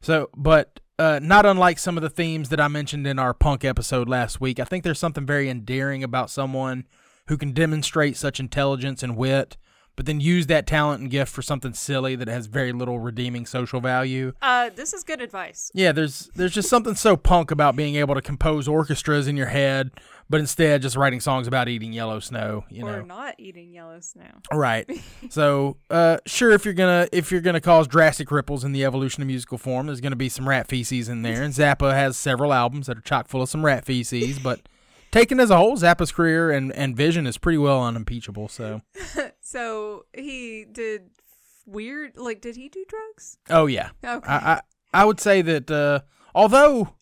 So, 0.00 0.30
but 0.36 0.80
uh, 1.02 1.18
not 1.20 1.44
unlike 1.44 1.80
some 1.80 1.96
of 1.96 2.02
the 2.02 2.08
themes 2.08 2.48
that 2.50 2.60
I 2.60 2.68
mentioned 2.68 3.08
in 3.08 3.18
our 3.18 3.34
punk 3.34 3.64
episode 3.64 4.08
last 4.08 4.40
week, 4.40 4.60
I 4.60 4.64
think 4.64 4.84
there's 4.84 5.00
something 5.00 5.26
very 5.26 5.48
endearing 5.50 6.04
about 6.04 6.30
someone 6.30 6.84
who 7.26 7.36
can 7.36 7.50
demonstrate 7.50 8.16
such 8.16 8.38
intelligence 8.38 9.02
and 9.02 9.16
wit, 9.16 9.56
but 10.02 10.06
then 10.06 10.18
use 10.18 10.48
that 10.48 10.66
talent 10.66 11.00
and 11.00 11.08
gift 11.12 11.32
for 11.32 11.42
something 11.42 11.72
silly 11.72 12.16
that 12.16 12.26
has 12.26 12.46
very 12.46 12.72
little 12.72 12.98
redeeming 12.98 13.46
social 13.46 13.80
value. 13.80 14.32
Uh, 14.42 14.68
this 14.74 14.92
is 14.92 15.04
good 15.04 15.20
advice. 15.20 15.70
Yeah, 15.74 15.92
there's 15.92 16.28
there's 16.34 16.50
just 16.50 16.68
something 16.68 16.96
so 16.96 17.16
punk 17.16 17.52
about 17.52 17.76
being 17.76 17.94
able 17.94 18.16
to 18.16 18.20
compose 18.20 18.66
orchestras 18.66 19.28
in 19.28 19.36
your 19.36 19.46
head, 19.46 19.92
but 20.28 20.40
instead 20.40 20.82
just 20.82 20.96
writing 20.96 21.20
songs 21.20 21.46
about 21.46 21.68
eating 21.68 21.92
yellow 21.92 22.18
snow. 22.18 22.64
You 22.68 22.84
or 22.84 22.96
know, 22.96 23.02
not 23.04 23.36
eating 23.38 23.70
yellow 23.72 24.00
snow. 24.00 24.40
Right. 24.52 24.90
so, 25.30 25.76
uh, 25.88 26.16
sure, 26.26 26.50
if 26.50 26.64
you're 26.64 26.74
gonna 26.74 27.06
if 27.12 27.30
you're 27.30 27.40
gonna 27.40 27.60
cause 27.60 27.86
drastic 27.86 28.32
ripples 28.32 28.64
in 28.64 28.72
the 28.72 28.84
evolution 28.84 29.22
of 29.22 29.28
musical 29.28 29.56
form, 29.56 29.86
there's 29.86 30.00
gonna 30.00 30.16
be 30.16 30.28
some 30.28 30.48
rat 30.48 30.66
feces 30.66 31.08
in 31.08 31.22
there, 31.22 31.44
and 31.44 31.54
Zappa 31.54 31.94
has 31.94 32.16
several 32.16 32.52
albums 32.52 32.88
that 32.88 32.98
are 32.98 33.02
chock 33.02 33.28
full 33.28 33.42
of 33.42 33.48
some 33.48 33.64
rat 33.64 33.84
feces. 33.84 34.40
But 34.40 34.62
taken 35.12 35.38
as 35.38 35.50
a 35.50 35.56
whole, 35.56 35.76
Zappa's 35.76 36.10
career 36.10 36.50
and, 36.50 36.72
and 36.72 36.96
vision 36.96 37.26
is 37.28 37.38
pretty 37.38 37.58
well 37.58 37.84
unimpeachable. 37.84 38.48
So, 38.48 38.80
so 39.40 40.06
he 40.12 40.64
did 40.70 41.10
weird. 41.66 42.16
Like, 42.16 42.40
did 42.40 42.56
he 42.56 42.68
do 42.68 42.84
drugs? 42.88 43.38
oh 43.50 43.66
yeah, 43.66 43.90
Okay. 44.04 44.28
I, 44.28 44.54
I 44.54 44.60
I 44.94 45.04
would 45.04 45.20
say 45.20 45.40
that 45.42 45.70
uh, 45.70 46.00
although 46.34 46.94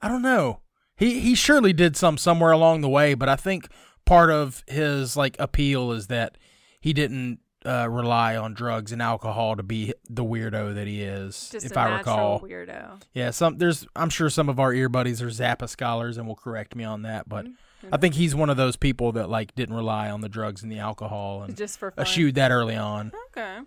I 0.00 0.08
don't 0.08 0.22
know, 0.22 0.60
he 0.96 1.20
he 1.20 1.34
surely 1.34 1.72
did 1.74 1.96
some 1.96 2.16
somewhere 2.16 2.52
along 2.52 2.80
the 2.80 2.88
way, 2.88 3.12
but 3.14 3.28
I 3.28 3.36
think 3.36 3.68
part 4.06 4.30
of 4.30 4.64
his 4.66 5.16
like 5.16 5.36
appeal 5.38 5.92
is 5.92 6.06
that 6.06 6.38
he 6.80 6.92
didn't 6.92 7.40
uh, 7.66 7.88
rely 7.88 8.36
on 8.36 8.54
drugs 8.54 8.92
and 8.92 9.02
alcohol 9.02 9.56
to 9.56 9.62
be 9.62 9.92
the 10.08 10.24
weirdo 10.24 10.74
that 10.74 10.86
he 10.86 11.02
is. 11.02 11.48
Just 11.52 11.66
if 11.66 11.72
a 11.72 11.80
I 11.80 11.98
recall, 11.98 12.40
weirdo. 12.40 13.02
yeah, 13.12 13.30
some 13.30 13.58
there's 13.58 13.86
I'm 13.96 14.08
sure 14.10 14.30
some 14.30 14.48
of 14.48 14.58
our 14.60 14.72
ear 14.72 14.88
buddies 14.88 15.20
are 15.20 15.26
Zappa 15.28 15.68
scholars 15.68 16.16
and 16.16 16.26
will 16.26 16.36
correct 16.36 16.74
me 16.76 16.84
on 16.84 17.02
that, 17.02 17.28
but 17.28 17.46
Mm-hmm. 17.46 17.94
I 17.94 17.98
think 17.98 18.14
he's 18.14 18.34
one 18.34 18.48
of 18.48 18.56
those 18.56 18.74
people 18.76 19.12
that 19.12 19.28
like 19.28 19.54
didn't 19.54 19.74
rely 19.76 20.10
on 20.10 20.22
the 20.22 20.30
drugs 20.30 20.62
and 20.62 20.72
the 20.72 20.78
alcohol 20.78 21.42
and 21.42 21.54
Just 21.54 21.78
for 21.78 21.90
fun. 21.90 22.02
eschewed 22.06 22.34
that 22.36 22.50
early 22.50 22.74
on. 22.74 23.12
Okay. 23.28 23.58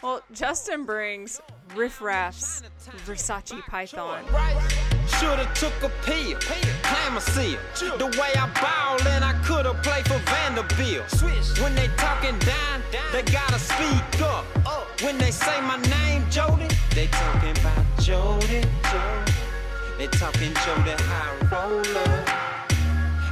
Well, 0.00 0.22
Justin 0.32 0.84
brings 0.84 1.40
Riff 1.74 2.00
Raff's 2.00 2.62
Versace 3.04 3.60
Python. 3.66 4.24
Shoulda 5.20 5.50
took 5.52 5.74
a 5.82 5.88
pill, 6.06 6.38
climb 6.82 7.16
a 7.16 7.20
seal. 7.20 7.58
The 7.98 8.06
way 8.20 8.30
I 8.36 8.46
ball 8.62 9.08
and 9.08 9.24
I 9.24 9.32
coulda 9.42 9.74
played 9.82 10.06
for 10.06 10.18
Vanderbilt. 10.30 11.10
When 11.60 11.74
they 11.74 11.88
talking 11.96 12.38
down, 12.38 12.82
they 13.12 13.22
gotta 13.22 13.58
speak 13.58 14.22
up. 14.22 14.44
When 15.02 15.18
they 15.18 15.32
say 15.32 15.60
my 15.62 15.76
name, 15.90 16.22
Jody, 16.30 16.68
they 16.94 17.08
talking 17.08 17.50
about 17.50 17.84
Jody. 17.98 18.62
Jody. 18.90 19.32
They 19.98 20.06
talking 20.06 20.54
Jody 20.64 20.94
high 21.10 21.34
roller. 21.50 22.24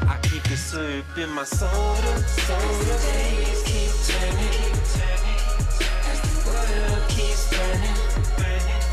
I 0.08 0.18
keep 0.22 0.44
it 0.50 0.56
syrup 0.56 1.16
in 1.16 1.30
my 1.30 1.44
soda. 1.44 2.18
Soda. 2.26 2.98
days 3.06 3.62
keep 3.62 3.92
turning, 4.10 4.74
as 6.10 6.20
the 6.24 6.50
world 6.50 7.08
keeps 7.10 7.48
burning, 7.50 7.96
burning 8.36 8.86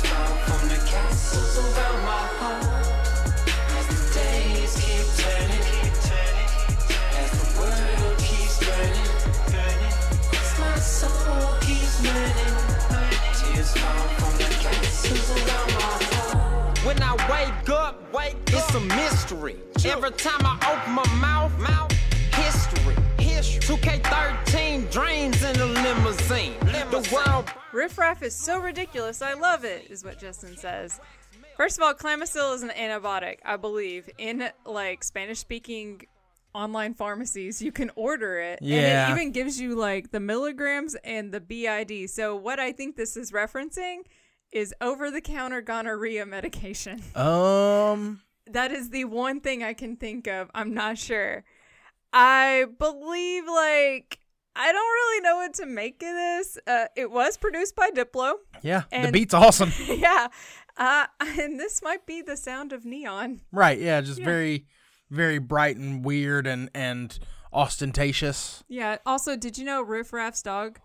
from 0.00 0.68
the 0.68 0.76
my 2.04 2.24
heart. 2.40 2.86
As 3.78 3.86
the 3.88 3.98
days 4.18 4.72
keep 4.74 5.06
turning, 5.22 5.64
keep 5.70 5.94
turning, 6.08 6.50
keeps 8.18 8.56
burning, 8.64 9.10
burning, 9.52 9.94
my 10.60 10.76
soul 10.78 11.54
keeps 11.60 11.96
burning, 12.02 12.54
tears 13.38 13.70
from 13.72 14.32
the. 14.38 14.44
When 16.84 16.98
I 17.02 17.12
wake 17.30 17.70
up, 17.70 17.94
wake 18.12 18.36
it's 18.48 18.74
a 18.74 18.80
mystery. 18.80 19.56
Every 19.84 20.10
time 20.12 20.40
I 20.44 20.56
open 20.72 20.92
my 20.92 21.06
mouth, 21.20 21.56
mouth, 21.58 21.92
history. 22.32 23.03
History. 23.34 23.76
2K13 23.76 24.90
drains 24.92 25.42
in 25.42 25.60
a 25.60 25.66
limousine. 25.66 26.58
The 26.60 27.08
world 27.12 27.50
Riff 27.72 27.98
Raff 27.98 28.22
is 28.22 28.34
so 28.34 28.58
ridiculous, 28.60 29.20
I 29.22 29.34
love 29.34 29.64
it, 29.64 29.90
is 29.90 30.04
what 30.04 30.18
Justin 30.18 30.56
says. 30.56 31.00
First 31.56 31.78
of 31.78 31.82
all, 31.84 31.94
Clamicil 31.94 32.54
is 32.54 32.62
an 32.62 32.70
antibiotic, 32.70 33.38
I 33.44 33.56
believe. 33.56 34.08
In 34.18 34.48
like 34.64 35.02
Spanish 35.04 35.38
speaking 35.40 36.06
online 36.54 36.94
pharmacies, 36.94 37.60
you 37.60 37.72
can 37.72 37.90
order 37.96 38.38
it. 38.38 38.60
Yeah. 38.62 39.08
And 39.10 39.18
it 39.18 39.20
even 39.20 39.32
gives 39.32 39.60
you 39.60 39.74
like 39.74 40.12
the 40.12 40.20
milligrams 40.20 40.94
and 41.04 41.32
the 41.32 41.40
BID. 41.40 42.10
So 42.10 42.36
what 42.36 42.60
I 42.60 42.72
think 42.72 42.96
this 42.96 43.16
is 43.16 43.32
referencing 43.32 44.02
is 44.52 44.72
over 44.80 45.10
the 45.10 45.20
counter 45.20 45.60
gonorrhea 45.60 46.24
medication. 46.26 47.02
Um, 47.16 48.20
That 48.46 48.70
is 48.70 48.90
the 48.90 49.04
one 49.06 49.40
thing 49.40 49.64
I 49.64 49.74
can 49.74 49.96
think 49.96 50.28
of. 50.28 50.50
I'm 50.54 50.74
not 50.74 50.98
sure. 50.98 51.44
I 52.16 52.66
believe 52.78 53.44
like 53.46 54.20
I 54.56 54.70
don't 54.70 54.76
really 54.76 55.20
know 55.22 55.36
what 55.36 55.54
to 55.54 55.66
make 55.66 55.96
of 56.02 56.08
this. 56.14 56.58
Uh, 56.66 56.84
it 56.96 57.10
was 57.10 57.36
produced 57.36 57.74
by 57.74 57.90
Diplo. 57.90 58.34
yeah, 58.62 58.84
the 58.92 59.10
beat's 59.12 59.34
awesome. 59.34 59.72
yeah. 59.86 60.28
Uh, 60.76 61.06
and 61.20 61.58
this 61.58 61.82
might 61.82 62.06
be 62.06 62.22
the 62.22 62.36
sound 62.36 62.72
of 62.72 62.84
neon. 62.84 63.40
Right, 63.52 63.78
yeah, 63.80 64.00
just 64.00 64.18
Yeah. 64.20 64.24
very, 64.24 64.66
very 65.10 65.38
bright 65.38 65.76
and 65.76 66.04
weird 66.04 66.46
and 66.46 66.70
and 66.74 67.18
ostentatious. 67.52 68.62
Yeah. 68.68 68.98
Also, 69.04 69.36
did 69.36 69.58
you 69.58 69.64
know 69.64 69.82
Riff 69.82 70.12
Raff's 70.12 70.42
dog 70.42 70.78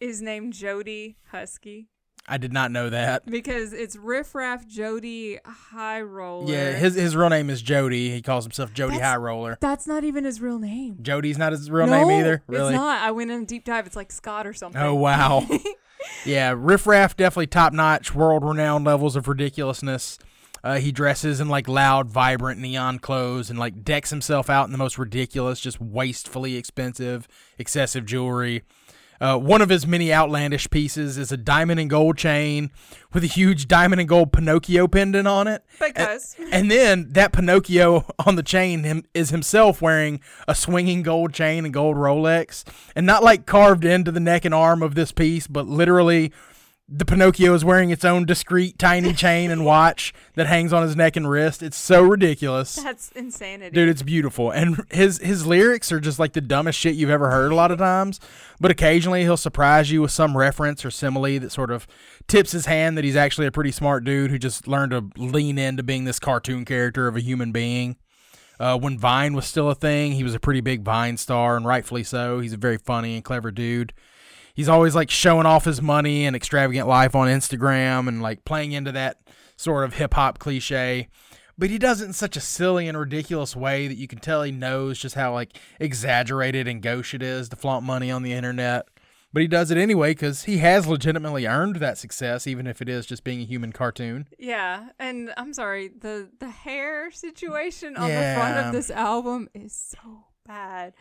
is 0.00 0.22
named 0.22 0.52
Jody 0.52 1.16
Husky? 1.32 1.88
I 2.28 2.36
did 2.36 2.52
not 2.52 2.70
know 2.70 2.90
that. 2.90 3.24
Because 3.26 3.72
it's 3.72 3.96
Riff 3.96 4.34
Raff 4.34 4.66
Jody 4.66 5.38
High 5.44 6.02
Roller. 6.02 6.52
Yeah, 6.52 6.72
his 6.72 6.94
his 6.94 7.16
real 7.16 7.30
name 7.30 7.48
is 7.50 7.62
Jody. 7.62 8.10
He 8.10 8.20
calls 8.22 8.44
himself 8.44 8.72
Jody 8.72 8.96
That's- 8.96 9.12
High 9.12 9.16
Roller. 9.16 9.56
That's 9.60 9.86
not 9.86 10.04
even 10.04 10.24
his 10.24 10.40
real 10.40 10.58
name. 10.58 10.98
Jody's 11.00 11.38
not 11.38 11.52
his 11.52 11.70
real 11.70 11.86
name 11.86 12.10
either. 12.10 12.42
Really? 12.46 12.74
It's 12.74 12.76
not. 12.80 13.00
I 13.02 13.10
went 13.10 13.30
in 13.30 13.42
a 13.42 13.46
deep 13.46 13.64
dive. 13.64 13.86
It's 13.86 13.96
like 13.96 14.12
Scott 14.12 14.46
or 14.46 14.52
something. 14.52 14.80
Oh 14.80 14.94
wow. 14.94 15.46
yeah, 16.24 16.54
Riff 16.56 16.86
Raff 16.86 17.16
definitely 17.16 17.46
top 17.46 17.72
notch, 17.72 18.14
world 18.14 18.44
renowned 18.44 18.84
levels 18.84 19.16
of 19.16 19.26
ridiculousness. 19.26 20.18
Uh, 20.64 20.78
he 20.78 20.90
dresses 20.90 21.40
in 21.40 21.48
like 21.48 21.68
loud, 21.68 22.10
vibrant 22.10 22.60
neon 22.60 22.98
clothes 22.98 23.48
and 23.48 23.58
like 23.58 23.84
decks 23.84 24.10
himself 24.10 24.50
out 24.50 24.66
in 24.66 24.72
the 24.72 24.78
most 24.78 24.98
ridiculous, 24.98 25.60
just 25.60 25.80
wastefully 25.80 26.56
expensive, 26.56 27.28
excessive 27.58 28.04
jewelry. 28.04 28.62
Uh, 29.20 29.36
one 29.36 29.60
of 29.60 29.68
his 29.68 29.86
many 29.86 30.12
outlandish 30.12 30.70
pieces 30.70 31.18
is 31.18 31.32
a 31.32 31.36
diamond 31.36 31.80
and 31.80 31.90
gold 31.90 32.16
chain 32.16 32.70
with 33.12 33.24
a 33.24 33.26
huge 33.28 33.66
diamond 33.66 34.00
and 34.00 34.08
gold 34.08 34.32
Pinocchio 34.32 34.86
pendant 34.86 35.26
on 35.26 35.48
it. 35.48 35.64
Because. 35.80 36.36
And 36.52 36.70
then 36.70 37.12
that 37.12 37.32
Pinocchio 37.32 38.06
on 38.26 38.36
the 38.36 38.42
chain 38.42 38.84
him, 38.84 39.04
is 39.14 39.30
himself 39.30 39.82
wearing 39.82 40.20
a 40.46 40.54
swinging 40.54 41.02
gold 41.02 41.32
chain 41.32 41.64
and 41.64 41.74
gold 41.74 41.96
Rolex, 41.96 42.64
and 42.94 43.06
not 43.06 43.24
like 43.24 43.46
carved 43.46 43.84
into 43.84 44.12
the 44.12 44.20
neck 44.20 44.44
and 44.44 44.54
arm 44.54 44.82
of 44.82 44.94
this 44.94 45.12
piece, 45.12 45.46
but 45.46 45.66
literally 45.66 46.32
the 46.90 47.04
Pinocchio 47.04 47.52
is 47.52 47.66
wearing 47.66 47.90
its 47.90 48.04
own 48.04 48.24
discreet 48.24 48.78
tiny 48.78 49.12
chain 49.12 49.50
and 49.50 49.64
watch 49.64 50.14
that 50.34 50.46
hangs 50.46 50.72
on 50.72 50.82
his 50.82 50.96
neck 50.96 51.16
and 51.16 51.28
wrist. 51.28 51.62
It's 51.62 51.76
so 51.76 52.02
ridiculous. 52.02 52.76
That's 52.76 53.12
insanity. 53.12 53.74
Dude, 53.74 53.90
it's 53.90 54.02
beautiful. 54.02 54.50
And 54.50 54.82
his 54.90 55.18
his 55.18 55.46
lyrics 55.46 55.92
are 55.92 56.00
just 56.00 56.18
like 56.18 56.32
the 56.32 56.40
dumbest 56.40 56.78
shit 56.78 56.94
you've 56.94 57.10
ever 57.10 57.30
heard 57.30 57.52
a 57.52 57.54
lot 57.54 57.70
of 57.70 57.78
times. 57.78 58.20
But 58.58 58.70
occasionally 58.70 59.22
he'll 59.22 59.36
surprise 59.36 59.90
you 59.90 60.00
with 60.00 60.12
some 60.12 60.36
reference 60.36 60.82
or 60.82 60.90
simile 60.90 61.38
that 61.40 61.52
sort 61.52 61.70
of 61.70 61.86
tips 62.26 62.52
his 62.52 62.64
hand 62.64 62.96
that 62.96 63.04
he's 63.04 63.16
actually 63.16 63.46
a 63.46 63.52
pretty 63.52 63.72
smart 63.72 64.04
dude 64.04 64.30
who 64.30 64.38
just 64.38 64.66
learned 64.66 64.92
to 64.92 65.10
lean 65.16 65.58
into 65.58 65.82
being 65.82 66.04
this 66.04 66.18
cartoon 66.18 66.64
character 66.64 67.06
of 67.06 67.16
a 67.16 67.20
human 67.20 67.52
being. 67.52 67.96
Uh, 68.58 68.76
when 68.76 68.98
Vine 68.98 69.34
was 69.34 69.46
still 69.46 69.70
a 69.70 69.74
thing, 69.74 70.12
he 70.12 70.24
was 70.24 70.34
a 70.34 70.40
pretty 70.40 70.60
big 70.60 70.82
Vine 70.82 71.16
star, 71.16 71.56
and 71.56 71.64
rightfully 71.64 72.02
so. 72.02 72.40
He's 72.40 72.52
a 72.52 72.56
very 72.56 72.78
funny 72.78 73.14
and 73.14 73.24
clever 73.24 73.50
dude. 73.52 73.92
He's 74.58 74.68
always 74.68 74.96
like 74.96 75.08
showing 75.08 75.46
off 75.46 75.66
his 75.66 75.80
money 75.80 76.26
and 76.26 76.34
extravagant 76.34 76.88
life 76.88 77.14
on 77.14 77.28
Instagram 77.28 78.08
and 78.08 78.20
like 78.20 78.44
playing 78.44 78.72
into 78.72 78.90
that 78.90 79.18
sort 79.54 79.84
of 79.84 79.94
hip 79.94 80.14
hop 80.14 80.40
cliche. 80.40 81.06
But 81.56 81.70
he 81.70 81.78
does 81.78 82.00
it 82.00 82.06
in 82.06 82.12
such 82.12 82.36
a 82.36 82.40
silly 82.40 82.88
and 82.88 82.98
ridiculous 82.98 83.54
way 83.54 83.86
that 83.86 83.94
you 83.94 84.08
can 84.08 84.18
tell 84.18 84.42
he 84.42 84.50
knows 84.50 84.98
just 84.98 85.14
how 85.14 85.32
like 85.32 85.56
exaggerated 85.78 86.66
and 86.66 86.82
gauche 86.82 87.14
it 87.14 87.22
is 87.22 87.48
to 87.50 87.54
flaunt 87.56 87.84
money 87.84 88.10
on 88.10 88.24
the 88.24 88.32
internet. 88.32 88.88
But 89.32 89.42
he 89.42 89.46
does 89.46 89.70
it 89.70 89.78
anyway 89.78 90.10
because 90.10 90.42
he 90.42 90.58
has 90.58 90.88
legitimately 90.88 91.46
earned 91.46 91.76
that 91.76 91.96
success, 91.96 92.48
even 92.48 92.66
if 92.66 92.82
it 92.82 92.88
is 92.88 93.06
just 93.06 93.22
being 93.22 93.40
a 93.40 93.44
human 93.44 93.70
cartoon. 93.70 94.26
Yeah, 94.40 94.88
and 94.98 95.32
I'm 95.36 95.54
sorry, 95.54 95.86
the 95.86 96.30
the 96.40 96.50
hair 96.50 97.12
situation 97.12 97.96
on 97.96 98.08
the 98.08 98.34
front 98.34 98.56
of 98.56 98.72
this 98.72 98.90
album 98.90 99.50
is 99.54 99.72
so 99.72 100.24
bad. 100.44 100.94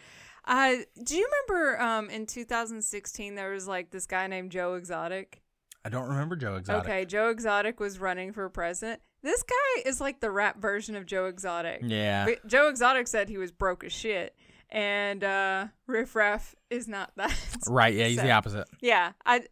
Uh, 0.48 0.78
do 1.04 1.16
you 1.18 1.30
remember 1.50 1.82
um 1.82 2.10
in 2.10 2.26
2016 2.26 3.36
there 3.36 3.52
was 3.52 3.68
like 3.68 3.92
this 3.92 4.06
guy 4.06 4.28
named 4.28 4.52
Joe 4.52 4.76
Exotic? 4.76 5.42
I 5.86 5.90
don't 5.90 6.08
remember 6.10 6.36
Joe 6.36 6.56
Exotic. 6.56 6.86
Okay, 6.90 7.06
Joe 7.06 7.30
Exotic 7.30 7.80
was 7.80 8.00
running 8.00 8.34
for 8.34 8.50
president. 8.50 9.02
This 9.24 9.44
guy 9.44 9.82
is 9.86 10.00
like 10.02 10.20
the 10.20 10.32
rap 10.32 10.60
version 10.60 10.96
of 10.96 11.06
Joe 11.06 11.26
Exotic. 11.26 11.82
Yeah. 11.84 12.26
But 12.26 12.46
Joe 12.48 12.68
Exotic 12.70 13.08
said 13.08 13.30
he 13.30 13.38
was 13.38 13.52
broke 13.52 13.84
as 13.84 13.92
shit, 13.94 14.36
and 14.70 15.24
uh, 15.24 15.68
Riff 15.86 16.16
Raff 16.16 16.56
is 16.70 16.88
not 16.88 17.12
that. 17.18 17.34
Right, 17.70 17.94
yeah, 17.94 18.06
he's 18.08 18.18
So, 18.18 18.24
the 18.24 18.32
opposite. 18.32 18.68
Yeah, 18.82 19.14
I. 19.26 19.44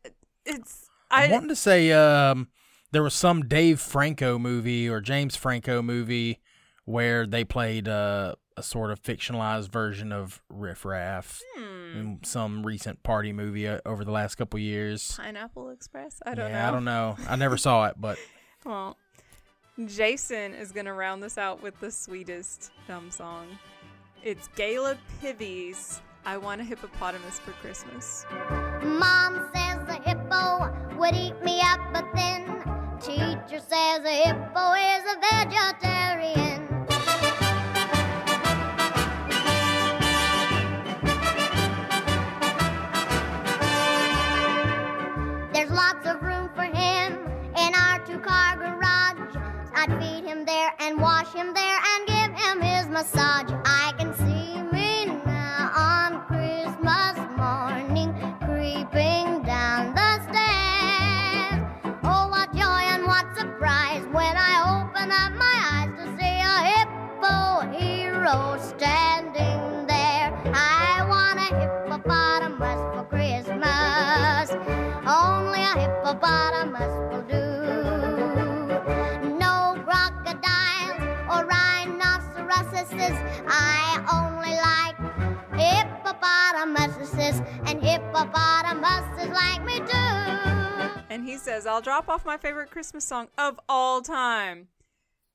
It's 0.45 0.87
I 1.11 1.27
I. 1.27 1.31
wanted 1.31 1.49
to 1.49 1.55
say 1.55 1.91
um, 1.91 2.47
there 2.91 3.03
was 3.03 3.13
some 3.13 3.43
Dave 3.47 3.79
Franco 3.81 4.37
movie 4.39 4.87
or 4.89 5.01
James 5.01 5.35
Franco 5.35 5.81
movie 5.81 6.39
where 6.85 7.25
they 7.25 7.43
played 7.43 7.87
uh, 7.87 8.35
a 8.57 8.63
sort 8.63 8.89
of 8.91 9.01
fictionalized 9.03 9.69
version 9.69 10.11
of 10.11 10.41
Riff 10.49 10.85
Raff 10.85 11.41
Hmm. 11.57 11.97
in 11.97 12.19
some 12.23 12.65
recent 12.65 13.03
party 13.03 13.33
movie 13.33 13.67
uh, 13.67 13.79
over 13.85 14.05
the 14.05 14.11
last 14.11 14.35
couple 14.35 14.59
years. 14.59 15.15
Pineapple 15.17 15.69
Express. 15.71 16.21
I 16.25 16.35
don't 16.35 16.49
yeah, 16.51 16.61
know. 16.63 16.67
I 16.67 16.71
don't 16.71 16.85
know. 16.85 17.15
I 17.27 17.35
never 17.35 17.57
saw 17.57 17.85
it, 17.87 17.95
but 17.97 18.17
Well, 18.65 18.97
Jason 19.85 20.53
is 20.53 20.71
gonna 20.71 20.93
round 20.93 21.21
this 21.21 21.37
out 21.37 21.61
with 21.61 21.79
the 21.79 21.91
sweetest 21.91 22.71
dumb 22.87 23.11
song. 23.11 23.47
It's 24.23 24.47
Gayla 24.55 24.97
Peevey's 25.21 26.01
"I 26.25 26.37
Want 26.37 26.61
a 26.61 26.63
Hippopotamus 26.63 27.39
for 27.39 27.51
Christmas." 27.51 28.25
Mom 28.81 29.49
says 29.53 29.85
the 29.85 29.99
hippo 30.03 30.73
would 30.97 31.13
eat 31.13 31.39
me 31.43 31.59
up, 31.61 31.79
but 31.93 32.05
then 32.15 32.45
teacher 33.01 33.59
says 33.59 33.99
a 34.05 34.23
hippo 34.25 34.73
is 34.73 35.03
a 35.13 35.19
vegetarian. 35.29 36.64
Him 53.13 53.54
rhinoceroses. 83.09 83.43
I 83.47 84.05
only 84.11 84.55
like 84.55 84.95
hippopotamuses, 85.59 87.41
and 87.65 87.83
hippopotamuses 87.83 89.29
like 89.33 89.63
me 89.65 89.79
too. 89.79 91.01
And 91.09 91.23
he 91.23 91.37
says, 91.37 91.65
"I'll 91.65 91.81
drop 91.81 92.09
off 92.09 92.25
my 92.25 92.37
favorite 92.37 92.71
Christmas 92.71 93.05
song 93.05 93.27
of 93.37 93.59
all 93.69 94.01
time." 94.01 94.69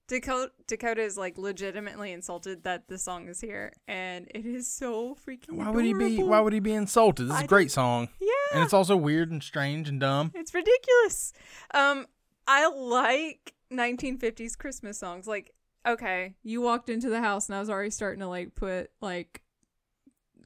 Dakota, 0.09 0.51
Dakota 0.67 1.03
is 1.03 1.17
like 1.17 1.39
legitimately 1.39 2.11
insulted 2.11 2.65
that 2.65 2.89
the 2.89 2.99
song 2.99 3.29
is 3.29 3.41
here, 3.41 3.73
and 3.87 4.27
it 4.35 4.45
is 4.45 4.67
so 4.67 5.15
freaking. 5.15 5.53
why 5.57 5.71
would 5.71 5.85
he 5.85 5.95
be? 5.95 6.21
Why 6.23 6.41
would 6.41 6.53
he 6.53 6.59
be 6.61 6.73
insulted? 6.73 7.29
This 7.29 7.37
is 7.37 7.43
I 7.43 7.45
a 7.45 7.49
great 7.49 7.71
song. 7.71 8.09
Yeah. 8.21 8.29
and 8.55 8.65
it's 8.65 8.73
also 8.73 8.97
weird 8.97 9.31
and 9.31 9.43
strange 9.43 9.89
and 9.89 10.01
dumb. 10.01 10.33
It's 10.35 10.53
ridiculous. 10.53 11.33
Um, 11.73 12.07
I 12.49 12.67
like 12.67 13.55
1950s 13.73 14.59
Christmas 14.59 14.99
songs. 14.99 15.29
Like, 15.29 15.53
okay, 15.87 16.35
you 16.43 16.61
walked 16.61 16.89
into 16.89 17.09
the 17.11 17.21
house 17.21 17.49
and 17.49 17.57
I 17.57 17.61
was 17.61 17.71
already 17.71 17.91
starting 17.91 18.21
to 18.21 18.29
like 18.29 18.55
put 18.55 18.91
like 19.01 19.43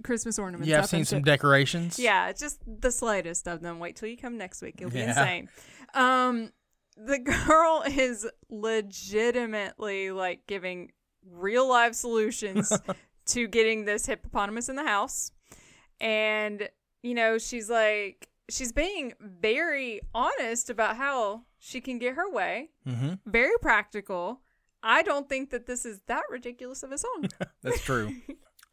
Christmas 0.02 0.38
ornaments. 0.38 0.68
Yeah, 0.68 0.78
I've 0.78 0.84
up 0.84 0.90
seen 0.90 1.04
some 1.04 1.18
shit. 1.20 1.24
decorations. 1.26 1.98
Yeah, 1.98 2.32
just 2.32 2.60
the 2.66 2.90
slightest 2.90 3.46
of 3.48 3.60
them. 3.62 3.78
Wait 3.78 3.96
till 3.96 4.08
you 4.08 4.16
come 4.16 4.36
next 4.38 4.62
week; 4.62 4.80
you'll 4.80 4.90
be 4.90 4.98
Yeah. 4.98 5.08
insane. 5.10 5.48
Um, 5.94 6.52
the 6.96 7.18
girl 7.46 7.84
is 7.86 8.26
legitimately 8.48 10.10
like 10.10 10.46
giving 10.46 10.92
real 11.30 11.68
life 11.68 11.94
solutions 11.94 12.72
to 13.26 13.46
getting 13.48 13.84
this 13.84 14.06
hippopotamus 14.06 14.68
in 14.68 14.76
the 14.76 14.84
house. 14.84 15.30
And, 16.00 16.68
you 17.02 17.14
know, 17.14 17.38
she's 17.38 17.70
like, 17.70 18.28
she's 18.50 18.72
being 18.72 19.14
very 19.20 20.00
honest 20.14 20.68
about 20.70 20.96
how 20.96 21.42
she 21.58 21.80
can 21.80 21.98
get 21.98 22.14
her 22.14 22.30
way, 22.30 22.70
Mm-hmm. 22.86 23.14
very 23.26 23.56
practical. 23.62 24.40
I 24.84 25.02
don't 25.02 25.28
think 25.28 25.50
that 25.50 25.66
this 25.66 25.86
is 25.86 26.00
that 26.06 26.24
ridiculous 26.30 26.82
of 26.82 26.92
a 26.92 26.98
song. 26.98 27.24
That's 27.62 27.80
true. 27.80 28.14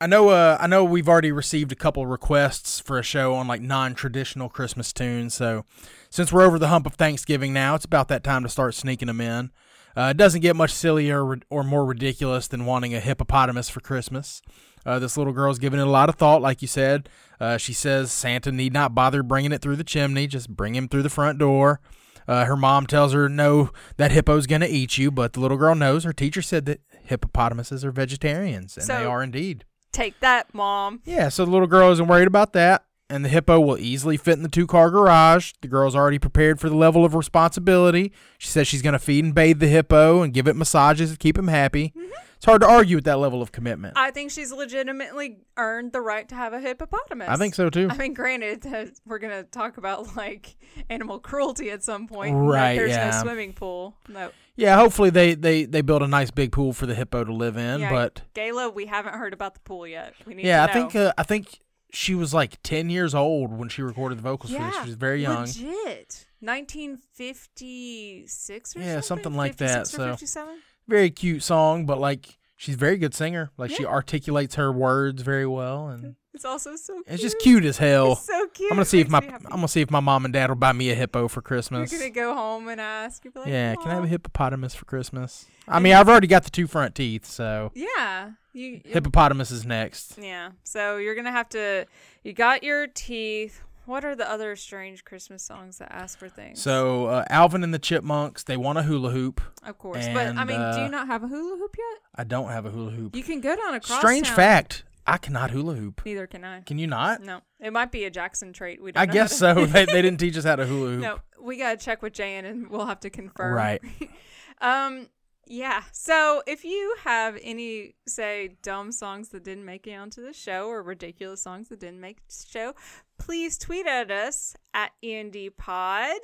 I 0.01 0.07
know. 0.07 0.29
Uh, 0.29 0.57
I 0.59 0.67
know 0.67 0.83
we've 0.83 1.07
already 1.07 1.31
received 1.31 1.71
a 1.71 1.75
couple 1.75 2.05
requests 2.05 2.79
for 2.79 2.99
a 2.99 3.03
show 3.03 3.33
on 3.33 3.47
like 3.47 3.61
non-traditional 3.61 4.49
Christmas 4.49 4.91
tunes. 4.91 5.33
So, 5.33 5.63
since 6.09 6.33
we're 6.33 6.41
over 6.41 6.59
the 6.59 6.67
hump 6.67 6.85
of 6.85 6.95
Thanksgiving 6.95 7.53
now, 7.53 7.75
it's 7.75 7.85
about 7.85 8.09
that 8.09 8.23
time 8.23 8.43
to 8.43 8.49
start 8.49 8.75
sneaking 8.75 9.07
them 9.07 9.21
in. 9.21 9.51
Uh, 9.95 10.09
it 10.11 10.17
doesn't 10.17 10.41
get 10.41 10.55
much 10.55 10.71
sillier 10.71 11.23
or, 11.23 11.39
or 11.49 11.63
more 11.63 11.85
ridiculous 11.85 12.47
than 12.47 12.65
wanting 12.65 12.93
a 12.93 12.99
hippopotamus 12.99 13.69
for 13.69 13.79
Christmas. 13.79 14.41
Uh, 14.85 14.99
this 14.99 15.17
little 15.17 15.33
girl's 15.33 15.59
giving 15.59 15.79
it 15.79 15.87
a 15.87 15.89
lot 15.89 16.09
of 16.09 16.15
thought, 16.15 16.41
like 16.41 16.61
you 16.61 16.67
said. 16.67 17.07
Uh, 17.39 17.57
she 17.57 17.73
says 17.73 18.11
Santa 18.11 18.51
need 18.51 18.73
not 18.73 18.95
bother 18.95 19.23
bringing 19.23 19.51
it 19.51 19.61
through 19.61 19.75
the 19.75 19.83
chimney; 19.83 20.27
just 20.27 20.49
bring 20.49 20.75
him 20.75 20.87
through 20.87 21.03
the 21.03 21.09
front 21.09 21.39
door. 21.39 21.79
Uh, 22.27 22.45
her 22.45 22.55
mom 22.55 22.85
tells 22.87 23.13
her, 23.13 23.27
"No, 23.27 23.71
that 23.97 24.11
hippo's 24.11 24.47
gonna 24.47 24.67
eat 24.67 24.97
you." 24.97 25.11
But 25.11 25.33
the 25.33 25.39
little 25.39 25.57
girl 25.57 25.75
knows. 25.75 26.03
Her 26.03 26.13
teacher 26.13 26.41
said 26.41 26.65
that 26.65 26.81
hippopotamuses 27.03 27.83
are 27.83 27.91
vegetarians, 27.91 28.77
and 28.77 28.87
they 28.87 29.05
are 29.05 29.23
indeed. 29.23 29.65
Take 29.91 30.19
that, 30.21 30.53
mom. 30.53 31.01
Yeah, 31.03 31.29
so 31.29 31.43
the 31.45 31.51
little 31.51 31.67
girl 31.67 31.91
isn't 31.91 32.07
worried 32.07 32.27
about 32.27 32.53
that, 32.53 32.85
and 33.09 33.25
the 33.25 33.29
hippo 33.29 33.59
will 33.59 33.77
easily 33.77 34.15
fit 34.15 34.33
in 34.37 34.43
the 34.43 34.47
two 34.49 34.65
car 34.65 34.89
garage. 34.89 35.51
The 35.61 35.67
girl's 35.67 35.95
already 35.95 36.17
prepared 36.19 36.59
for 36.61 36.69
the 36.69 36.77
level 36.77 37.03
of 37.03 37.13
responsibility. 37.13 38.13
She 38.37 38.47
says 38.47 38.67
she's 38.67 38.81
going 38.81 38.93
to 38.93 38.99
feed 38.99 39.25
and 39.25 39.35
bathe 39.35 39.59
the 39.59 39.67
hippo 39.67 40.21
and 40.21 40.33
give 40.33 40.47
it 40.47 40.55
massages 40.55 41.11
to 41.11 41.17
keep 41.17 41.37
him 41.37 41.49
happy. 41.49 41.93
It's 42.41 42.47
hard 42.47 42.61
to 42.61 42.67
argue 42.67 42.97
with 42.97 43.03
that 43.03 43.19
level 43.19 43.43
of 43.43 43.51
commitment. 43.51 43.93
I 43.95 44.09
think 44.09 44.31
she's 44.31 44.51
legitimately 44.51 45.41
earned 45.57 45.91
the 45.91 46.01
right 46.01 46.27
to 46.27 46.33
have 46.33 46.53
a 46.53 46.59
hippopotamus. 46.59 47.29
I 47.29 47.35
think 47.35 47.53
so, 47.53 47.69
too. 47.69 47.87
I 47.87 47.95
mean, 47.95 48.15
granted, 48.15 48.61
that 48.63 48.93
we're 49.05 49.19
gonna 49.19 49.43
talk 49.43 49.77
about 49.77 50.15
like 50.15 50.55
animal 50.89 51.19
cruelty 51.19 51.69
at 51.69 51.83
some 51.83 52.07
point. 52.07 52.35
Right, 52.35 52.77
There's 52.77 52.89
yeah. 52.89 53.11
no 53.11 53.21
swimming 53.21 53.53
pool. 53.53 53.95
No. 54.09 54.31
Yeah, 54.55 54.75
hopefully 54.75 55.11
they, 55.11 55.35
they, 55.35 55.65
they 55.65 55.83
build 55.83 56.01
a 56.01 56.07
nice 56.07 56.31
big 56.31 56.51
pool 56.51 56.73
for 56.73 56.87
the 56.87 56.95
hippo 56.95 57.23
to 57.23 57.31
live 57.31 57.57
in. 57.57 57.81
yeah, 57.81 57.91
but 57.91 58.23
Gayla, 58.33 58.73
we 58.73 58.87
haven't 58.87 59.13
heard 59.13 59.33
about 59.33 59.53
the 59.53 59.59
pool 59.59 59.85
yet. 59.85 60.15
We 60.25 60.33
need 60.33 60.47
yeah, 60.47 60.63
I 60.63 60.73
think 60.73 60.95
uh, 60.95 61.13
I 61.19 61.21
think 61.21 61.59
she 61.91 62.15
was 62.15 62.33
like 62.33 62.59
ten 62.63 62.89
years 62.89 63.13
old 63.13 63.55
when 63.55 63.69
she 63.69 63.83
recorded 63.83 64.17
the 64.17 64.23
vocals 64.23 64.51
for 64.51 64.57
this. 64.57 64.75
She 64.77 64.85
was 64.87 64.95
very 64.95 65.21
young. 65.21 65.41
Legit. 65.41 66.25
1956 66.39 68.75
or 68.75 68.79
Yeah, 68.79 68.99
something? 68.99 69.01
something 69.03 69.35
like 69.35 69.57
that, 69.57 69.85
so- 69.85 70.09
57? 70.09 70.57
Very 70.87 71.09
cute 71.09 71.43
song, 71.43 71.85
but 71.85 71.99
like 71.99 72.37
she's 72.57 72.75
a 72.75 72.77
very 72.77 72.97
good 72.97 73.13
singer. 73.13 73.51
Like 73.57 73.71
she 73.71 73.85
articulates 73.85 74.55
her 74.55 74.71
words 74.71 75.21
very 75.21 75.45
well, 75.47 75.87
and 75.89 76.15
It's 76.33 76.45
also 76.45 76.75
so 76.75 76.93
cute. 76.95 77.05
it's 77.07 77.21
just 77.21 77.39
cute 77.39 77.63
as 77.65 77.77
hell. 77.77 78.13
It's 78.13 78.25
so 78.25 78.47
cute. 78.53 78.71
I'm 78.71 78.75
gonna 78.77 78.85
see 78.85 78.99
if 78.99 79.09
my. 79.09 79.19
I'm 79.19 79.41
gonna 79.49 79.67
see 79.67 79.81
if 79.81 79.91
my 79.91 79.99
mom 79.99 80.25
and 80.25 80.33
dad 80.33 80.49
will 80.49 80.55
buy 80.57 80.71
me 80.73 80.89
a 80.89 80.95
hippo 80.95 81.27
for 81.27 81.37
You're 81.39 81.43
Christmas. 81.43 81.91
going 81.91 82.03
to 82.03 82.09
go 82.09 82.33
home 82.33 82.67
and 82.67 82.81
ask. 82.81 83.23
Like, 83.33 83.47
yeah, 83.47 83.75
can 83.75 83.89
I 83.91 83.95
have 83.95 84.03
a 84.03 84.07
hippopotamus 84.07 84.75
for 84.75 84.85
Christmas? 84.85 85.45
I 85.67 85.79
mean, 85.79 85.93
I've 85.93 86.09
already 86.09 86.27
got 86.27 86.43
the 86.43 86.49
two 86.49 86.67
front 86.67 86.95
teeth, 86.95 87.25
so 87.25 87.71
Yeah. 87.75 88.31
You, 88.53 88.81
hippopotamus 88.83 89.49
is 89.51 89.65
next. 89.65 90.17
Yeah. 90.21 90.51
So 90.63 90.97
you're 90.97 91.15
gonna 91.15 91.31
have 91.31 91.47
to. 91.49 91.85
You 92.23 92.33
got 92.33 92.63
your 92.63 92.87
teeth. 92.87 93.61
What 93.91 94.05
are 94.05 94.15
the 94.15 94.31
other 94.31 94.55
strange 94.55 95.03
Christmas 95.03 95.43
songs 95.43 95.79
that 95.79 95.91
ask 95.91 96.17
for 96.17 96.29
things? 96.29 96.61
So 96.61 97.07
uh, 97.07 97.25
Alvin 97.29 97.61
and 97.61 97.73
the 97.73 97.79
Chipmunks, 97.79 98.43
they 98.43 98.55
want 98.55 98.77
a 98.77 98.83
hula 98.83 99.09
hoop. 99.09 99.41
of 99.63 99.77
course, 99.77 100.07
but 100.13 100.27
I 100.27 100.29
and, 100.29 100.37
mean, 100.37 100.47
do 100.47 100.63
uh, 100.63 100.83
you 100.85 100.89
not 100.89 101.07
have 101.07 101.23
a 101.23 101.27
hula 101.27 101.57
hoop 101.57 101.75
yet? 101.77 102.01
I 102.15 102.23
don't 102.23 102.47
have 102.47 102.65
a 102.65 102.69
hula 102.69 102.91
hoop. 102.91 103.17
You 103.17 103.23
can 103.23 103.41
go 103.41 103.53
down 103.53 103.73
across. 103.73 103.99
Strange 103.99 104.29
fact, 104.29 104.85
I 105.05 105.17
cannot 105.17 105.51
hula 105.51 105.75
hoop. 105.75 106.05
Neither 106.05 106.25
can 106.25 106.45
I. 106.45 106.61
Can 106.61 106.79
you 106.79 106.87
not? 106.87 107.21
No, 107.21 107.41
it 107.59 107.73
might 107.73 107.91
be 107.91 108.05
a 108.05 108.09
Jackson 108.09 108.53
trait. 108.53 108.81
We 108.81 108.93
don't 108.93 109.01
I 109.01 109.07
know 109.07 109.11
guess 109.11 109.37
so. 109.37 109.65
they, 109.65 109.83
they 109.83 110.01
didn't 110.01 110.21
teach 110.21 110.37
us 110.37 110.45
how 110.45 110.55
to 110.55 110.65
hula 110.65 110.91
hoop. 110.91 111.01
No, 111.01 111.19
we 111.41 111.57
gotta 111.57 111.75
check 111.75 112.01
with 112.01 112.13
Jan, 112.13 112.45
and 112.45 112.69
we'll 112.69 112.85
have 112.85 113.01
to 113.01 113.09
confirm. 113.09 113.53
Right. 113.53 113.81
um. 114.61 115.07
Yeah. 115.51 115.83
So 115.91 116.43
if 116.47 116.63
you 116.63 116.95
have 117.03 117.37
any, 117.43 117.95
say, 118.07 118.55
dumb 118.61 118.93
songs 118.93 119.29
that 119.29 119.43
didn't 119.43 119.65
make 119.65 119.85
it 119.85 119.95
onto 119.95 120.25
the 120.25 120.31
show 120.31 120.67
or 120.67 120.81
ridiculous 120.81 121.41
songs 121.41 121.67
that 121.67 121.81
didn't 121.81 121.99
make 121.99 122.25
the 122.25 122.45
show, 122.49 122.73
please 123.17 123.57
tweet 123.57 123.85
at 123.85 124.09
us 124.11 124.55
at 124.73 124.91
ENDPod 125.03 126.15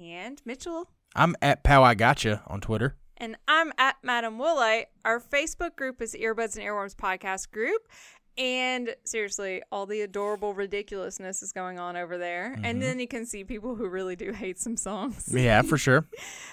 and 0.00 0.40
Mitchell. 0.44 0.88
I'm 1.16 1.34
at 1.42 1.64
Pow 1.64 1.82
I 1.82 1.94
Gotcha 1.94 2.44
on 2.46 2.60
Twitter. 2.60 2.94
And 3.16 3.34
I'm 3.48 3.72
at 3.76 3.96
Madam 4.04 4.38
Woolite. 4.38 4.86
Our 5.04 5.18
Facebook 5.18 5.74
group 5.74 6.00
is 6.00 6.14
Earbuds 6.14 6.56
and 6.56 6.64
Earworms 6.64 6.94
Podcast 6.94 7.50
Group. 7.50 7.88
And 8.36 8.96
seriously, 9.04 9.62
all 9.70 9.86
the 9.86 10.00
adorable 10.00 10.54
ridiculousness 10.54 11.40
is 11.42 11.52
going 11.52 11.78
on 11.78 11.96
over 11.96 12.18
there. 12.18 12.54
Mm-hmm. 12.56 12.64
And 12.64 12.82
then 12.82 12.98
you 12.98 13.06
can 13.06 13.26
see 13.26 13.44
people 13.44 13.76
who 13.76 13.86
really 13.88 14.16
do 14.16 14.32
hate 14.32 14.58
some 14.58 14.76
songs. 14.76 15.28
Yeah, 15.32 15.62
for 15.62 15.78
sure. 15.84 16.06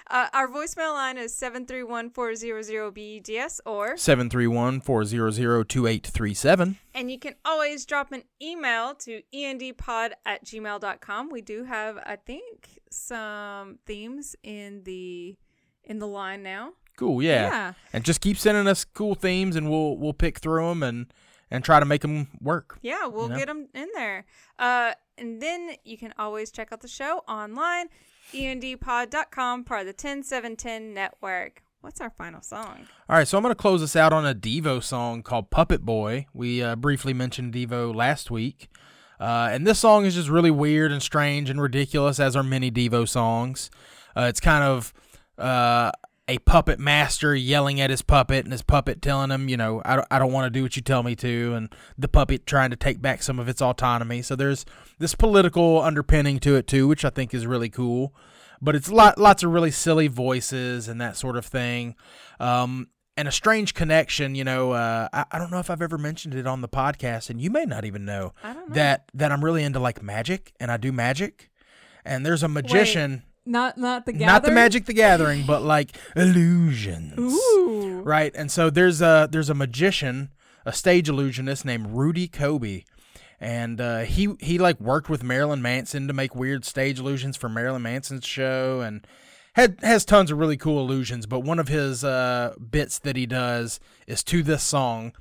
Uh, 0.10 0.28
our 0.34 0.48
voicemail 0.48 0.94
line 0.94 1.18
is 1.18 1.34
731-400-BEDS 1.34 3.62
or 3.66 3.96
731-400-2837. 3.96 6.76
and 6.94 7.10
you 7.12 7.18
can 7.20 7.36
always 7.46 7.86
drop 7.86 8.12
an 8.12 8.24
email 8.42 8.96
to 8.96 9.22
endpod 9.34 10.12
at 10.26 10.44
gmail.com. 10.46 11.30
We 11.30 11.40
do 11.42 11.64
have, 11.64 11.98
I 11.98 12.18
think, 12.18 12.80
some 12.90 13.80
themes 13.86 14.36
in 14.44 14.84
the 14.84 15.38
in 15.84 16.00
the 16.00 16.08
line 16.08 16.44
now. 16.44 16.74
Cool, 16.98 17.24
yeah. 17.24 17.50
Yeah. 17.50 17.74
And 17.94 18.04
just 18.04 18.20
keep 18.22 18.38
sending 18.38 18.68
us 18.68 18.86
cool 18.86 19.16
themes 19.16 19.56
and 19.56 19.70
we'll 19.70 19.98
we'll 19.98 20.14
pick 20.14 20.40
through 20.40 20.68
them 20.68 20.84
and 20.84 21.12
and 21.52 21.64
try 21.64 21.80
to 21.80 21.86
make 21.86 22.02
them 22.02 22.30
work. 22.42 22.80
Yeah, 22.82 23.06
we'll 23.08 23.28
know? 23.28 23.38
get 23.38 23.48
them 23.48 23.68
in 23.76 23.90
there. 23.94 24.26
Uh, 24.58 24.94
and 25.18 25.42
then 25.42 25.72
you 25.84 25.98
can 25.98 26.14
always 26.18 26.50
check 26.50 26.70
out 26.72 26.82
the 26.82 26.88
show 26.88 27.24
online, 27.28 27.90
endpod.com, 28.34 29.66
part 29.66 29.82
of 29.82 29.88
the 29.88 29.94
10710 29.94 30.94
network. 30.94 31.64
What's 31.82 32.00
our 32.00 32.12
final 32.12 32.42
song? 32.42 32.88
All 33.10 33.18
right, 33.18 33.28
so 33.28 33.38
I'm 33.38 33.44
going 33.44 33.52
to 33.52 33.60
close 33.60 33.82
this 33.82 33.96
out 33.96 34.14
on 34.14 34.26
a 34.26 34.34
Devo 34.36 34.82
song 34.82 35.24
called 35.24 35.50
Puppet 35.50 35.84
Boy. 35.84 36.28
We 36.34 36.64
uh, 36.64 36.76
briefly 36.76 37.14
mentioned 37.14 37.54
Devo 37.54 37.94
last 37.94 38.32
week. 38.32 38.70
Uh, 39.20 39.50
and 39.52 39.68
this 39.68 39.80
song 39.80 40.06
is 40.06 40.16
just 40.16 40.30
really 40.30 40.52
weird 40.52 40.92
and 40.92 41.02
strange 41.02 41.50
and 41.50 41.62
ridiculous, 41.62 42.20
as 42.20 42.36
are 42.36 42.44
many 42.44 42.72
Devo 42.72 43.08
songs. 43.08 43.70
Uh, 44.16 44.28
it's 44.30 44.40
kind 44.40 44.64
of 44.64 44.94
uh, 45.38 45.92
a 46.32 46.40
puppet 46.40 46.80
master 46.80 47.36
yelling 47.36 47.82
at 47.82 47.90
his 47.90 48.02
puppet, 48.02 48.46
and 48.46 48.52
his 48.52 48.62
puppet 48.62 49.02
telling 49.02 49.32
him, 49.32 49.50
you 49.50 49.58
know, 49.58 49.82
I 49.86 49.98
don't, 49.98 50.08
I 50.10 50.20
don't 50.20 50.32
want 50.32 50.46
to 50.46 50.50
do 50.50 50.64
what 50.64 50.76
you 50.76 50.82
tell 50.82 51.04
me 51.04 51.16
to, 51.18 51.54
and 51.56 51.76
the 51.98 52.08
puppet 52.08 52.46
trying 52.46 52.70
to 52.72 52.76
take 52.76 53.02
back 53.02 53.22
some 53.22 53.40
of 53.40 53.50
its 53.50 53.62
autonomy. 53.62 54.22
So 54.22 54.36
there's 54.36 54.66
this 55.00 55.16
political 55.16 55.82
underpinning 55.82 56.40
to 56.40 56.56
it, 56.56 56.68
too, 56.68 56.88
which 56.88 57.06
I 57.06 57.10
think 57.10 57.34
is 57.34 57.46
really 57.46 57.70
cool 57.70 58.14
but 58.62 58.76
it's 58.76 58.92
lot, 58.92 59.18
lots 59.18 59.42
of 59.44 59.52
really 59.52 59.72
silly 59.72 60.08
voices 60.08 60.88
and 60.88 61.02
that 61.02 61.18
sort 61.18 61.36
of 61.36 61.46
thing. 61.46 61.96
Um, 62.40 62.90
and 63.18 63.28
a 63.28 63.32
strange 63.32 63.74
connection, 63.74 64.36
you 64.36 64.44
know. 64.44 64.72
Uh, 64.72 65.08
I, 65.12 65.26
I 65.32 65.40
don't 65.40 65.52
know 65.52 65.60
if 65.60 65.70
I've 65.70 65.82
ever 65.82 65.98
mentioned 65.98 66.34
it 66.34 66.48
on 66.48 66.62
the 66.62 66.70
podcast, 66.70 67.30
and 67.30 67.42
you 67.42 67.50
may 67.50 67.66
not 67.66 67.84
even 67.86 68.06
know, 68.06 68.34
know. 68.44 68.64
that 68.70 69.10
that 69.14 69.32
I'm 69.32 69.44
really 69.44 69.64
into 69.64 69.80
like 69.80 70.02
magic, 70.02 70.54
and 70.60 70.72
I 70.72 70.78
do 70.78 70.92
magic. 70.92 71.50
And 72.06 72.26
there's 72.26 72.42
a 72.42 72.48
magician, 72.48 73.24
Not 73.46 73.78
not 73.78 74.06
the 74.06 74.14
not 74.14 74.44
the 74.44 74.52
Magic 74.52 74.86
the 74.86 74.94
Gathering, 74.94 75.46
but 75.48 75.64
like 75.64 75.98
illusions, 76.16 77.18
Ooh. 77.18 78.02
right? 78.04 78.32
And 78.36 78.52
so 78.52 78.70
there's 78.70 79.02
a 79.02 79.28
there's 79.32 79.50
a 79.50 79.56
magician, 79.56 80.30
a 80.64 80.72
stage 80.72 81.10
illusionist 81.10 81.66
named 81.66 81.88
Rudy 81.90 82.28
Coby, 82.28 82.86
and 83.40 83.82
uh, 83.82 84.00
he 84.02 84.36
he 84.40 84.60
like 84.60 84.80
worked 84.80 85.10
with 85.10 85.24
Marilyn 85.24 85.62
Manson 85.62 86.08
to 86.08 86.14
make 86.14 86.36
weird 86.36 86.66
stage 86.66 87.00
illusions 87.00 87.36
for 87.36 87.50
Marilyn 87.50 87.82
Manson's 87.82 88.28
show, 88.28 88.82
and 88.82 89.08
had 89.54 89.80
has 89.82 90.06
tons 90.06 90.30
of 90.30 90.38
really 90.38 90.58
cool 90.58 90.80
illusions. 90.80 91.26
But 91.26 91.40
one 91.40 91.58
of 91.58 91.68
his 91.68 92.04
uh, 92.04 92.54
bits 92.70 93.00
that 93.00 93.16
he 93.16 93.26
does 93.26 93.80
is 94.06 94.24
to 94.26 94.44
this 94.44 94.62
song, 94.62 95.14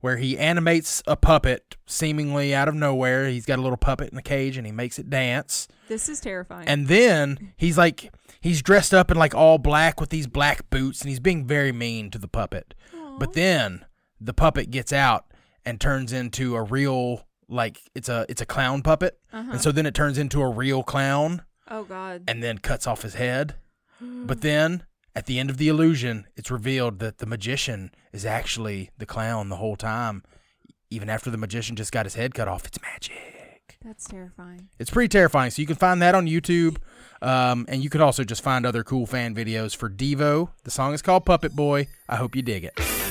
where 0.00 0.16
he 0.16 0.38
animates 0.38 1.02
a 1.06 1.14
puppet 1.14 1.76
seemingly 1.84 2.54
out 2.54 2.68
of 2.68 2.74
nowhere. 2.74 3.28
He's 3.28 3.44
got 3.44 3.58
a 3.58 3.62
little 3.62 3.76
puppet 3.76 4.10
in 4.10 4.16
a 4.16 4.22
cage, 4.22 4.56
and 4.56 4.66
he 4.66 4.72
makes 4.72 4.98
it 4.98 5.10
dance. 5.10 5.68
This 5.88 6.08
is 6.08 6.20
terrifying. 6.20 6.68
And 6.68 6.88
then 6.88 7.52
he's 7.56 7.78
like 7.78 8.12
he's 8.40 8.62
dressed 8.62 8.92
up 8.92 9.10
in 9.10 9.16
like 9.16 9.34
all 9.34 9.58
black 9.58 10.00
with 10.00 10.10
these 10.10 10.26
black 10.26 10.68
boots 10.70 11.00
and 11.00 11.08
he's 11.08 11.20
being 11.20 11.46
very 11.46 11.72
mean 11.72 12.10
to 12.10 12.18
the 12.18 12.28
puppet. 12.28 12.74
But 13.18 13.32
then 13.32 13.84
the 14.20 14.34
puppet 14.34 14.70
gets 14.70 14.92
out 14.92 15.26
and 15.64 15.80
turns 15.80 16.12
into 16.12 16.54
a 16.54 16.62
real 16.62 17.26
like 17.48 17.80
it's 17.94 18.08
a 18.08 18.26
it's 18.28 18.40
a 18.40 18.46
clown 18.46 18.82
puppet. 18.82 19.18
Uh-huh. 19.32 19.52
And 19.52 19.60
so 19.60 19.72
then 19.72 19.86
it 19.86 19.94
turns 19.94 20.18
into 20.18 20.42
a 20.42 20.48
real 20.48 20.82
clown 20.82 21.42
oh 21.68 21.84
God. 21.84 22.24
and 22.28 22.42
then 22.42 22.58
cuts 22.58 22.86
off 22.86 23.02
his 23.02 23.14
head. 23.14 23.54
But 24.00 24.42
then 24.42 24.84
at 25.14 25.24
the 25.24 25.38
end 25.38 25.48
of 25.48 25.56
the 25.56 25.68
illusion, 25.68 26.26
it's 26.36 26.50
revealed 26.50 26.98
that 26.98 27.16
the 27.16 27.24
magician 27.24 27.90
is 28.12 28.26
actually 28.26 28.90
the 28.98 29.06
clown 29.06 29.48
the 29.48 29.56
whole 29.56 29.76
time. 29.76 30.22
Even 30.90 31.08
after 31.08 31.30
the 31.30 31.38
magician 31.38 31.74
just 31.76 31.92
got 31.92 32.04
his 32.04 32.14
head 32.14 32.34
cut 32.34 32.46
off, 32.46 32.66
it's 32.66 32.78
magic. 32.82 33.35
That's 33.86 34.04
terrifying. 34.04 34.68
It's 34.80 34.90
pretty 34.90 35.08
terrifying. 35.08 35.52
So 35.52 35.62
you 35.62 35.66
can 35.66 35.76
find 35.76 36.02
that 36.02 36.16
on 36.16 36.26
YouTube. 36.26 36.78
Um, 37.22 37.66
and 37.68 37.84
you 37.84 37.88
could 37.88 38.00
also 38.00 38.24
just 38.24 38.42
find 38.42 38.66
other 38.66 38.82
cool 38.82 39.06
fan 39.06 39.32
videos 39.32 39.76
for 39.76 39.88
Devo. 39.88 40.50
The 40.64 40.72
song 40.72 40.92
is 40.92 41.02
called 41.02 41.24
Puppet 41.24 41.54
Boy. 41.54 41.86
I 42.08 42.16
hope 42.16 42.34
you 42.34 42.42
dig 42.42 42.64
it. 42.64 43.05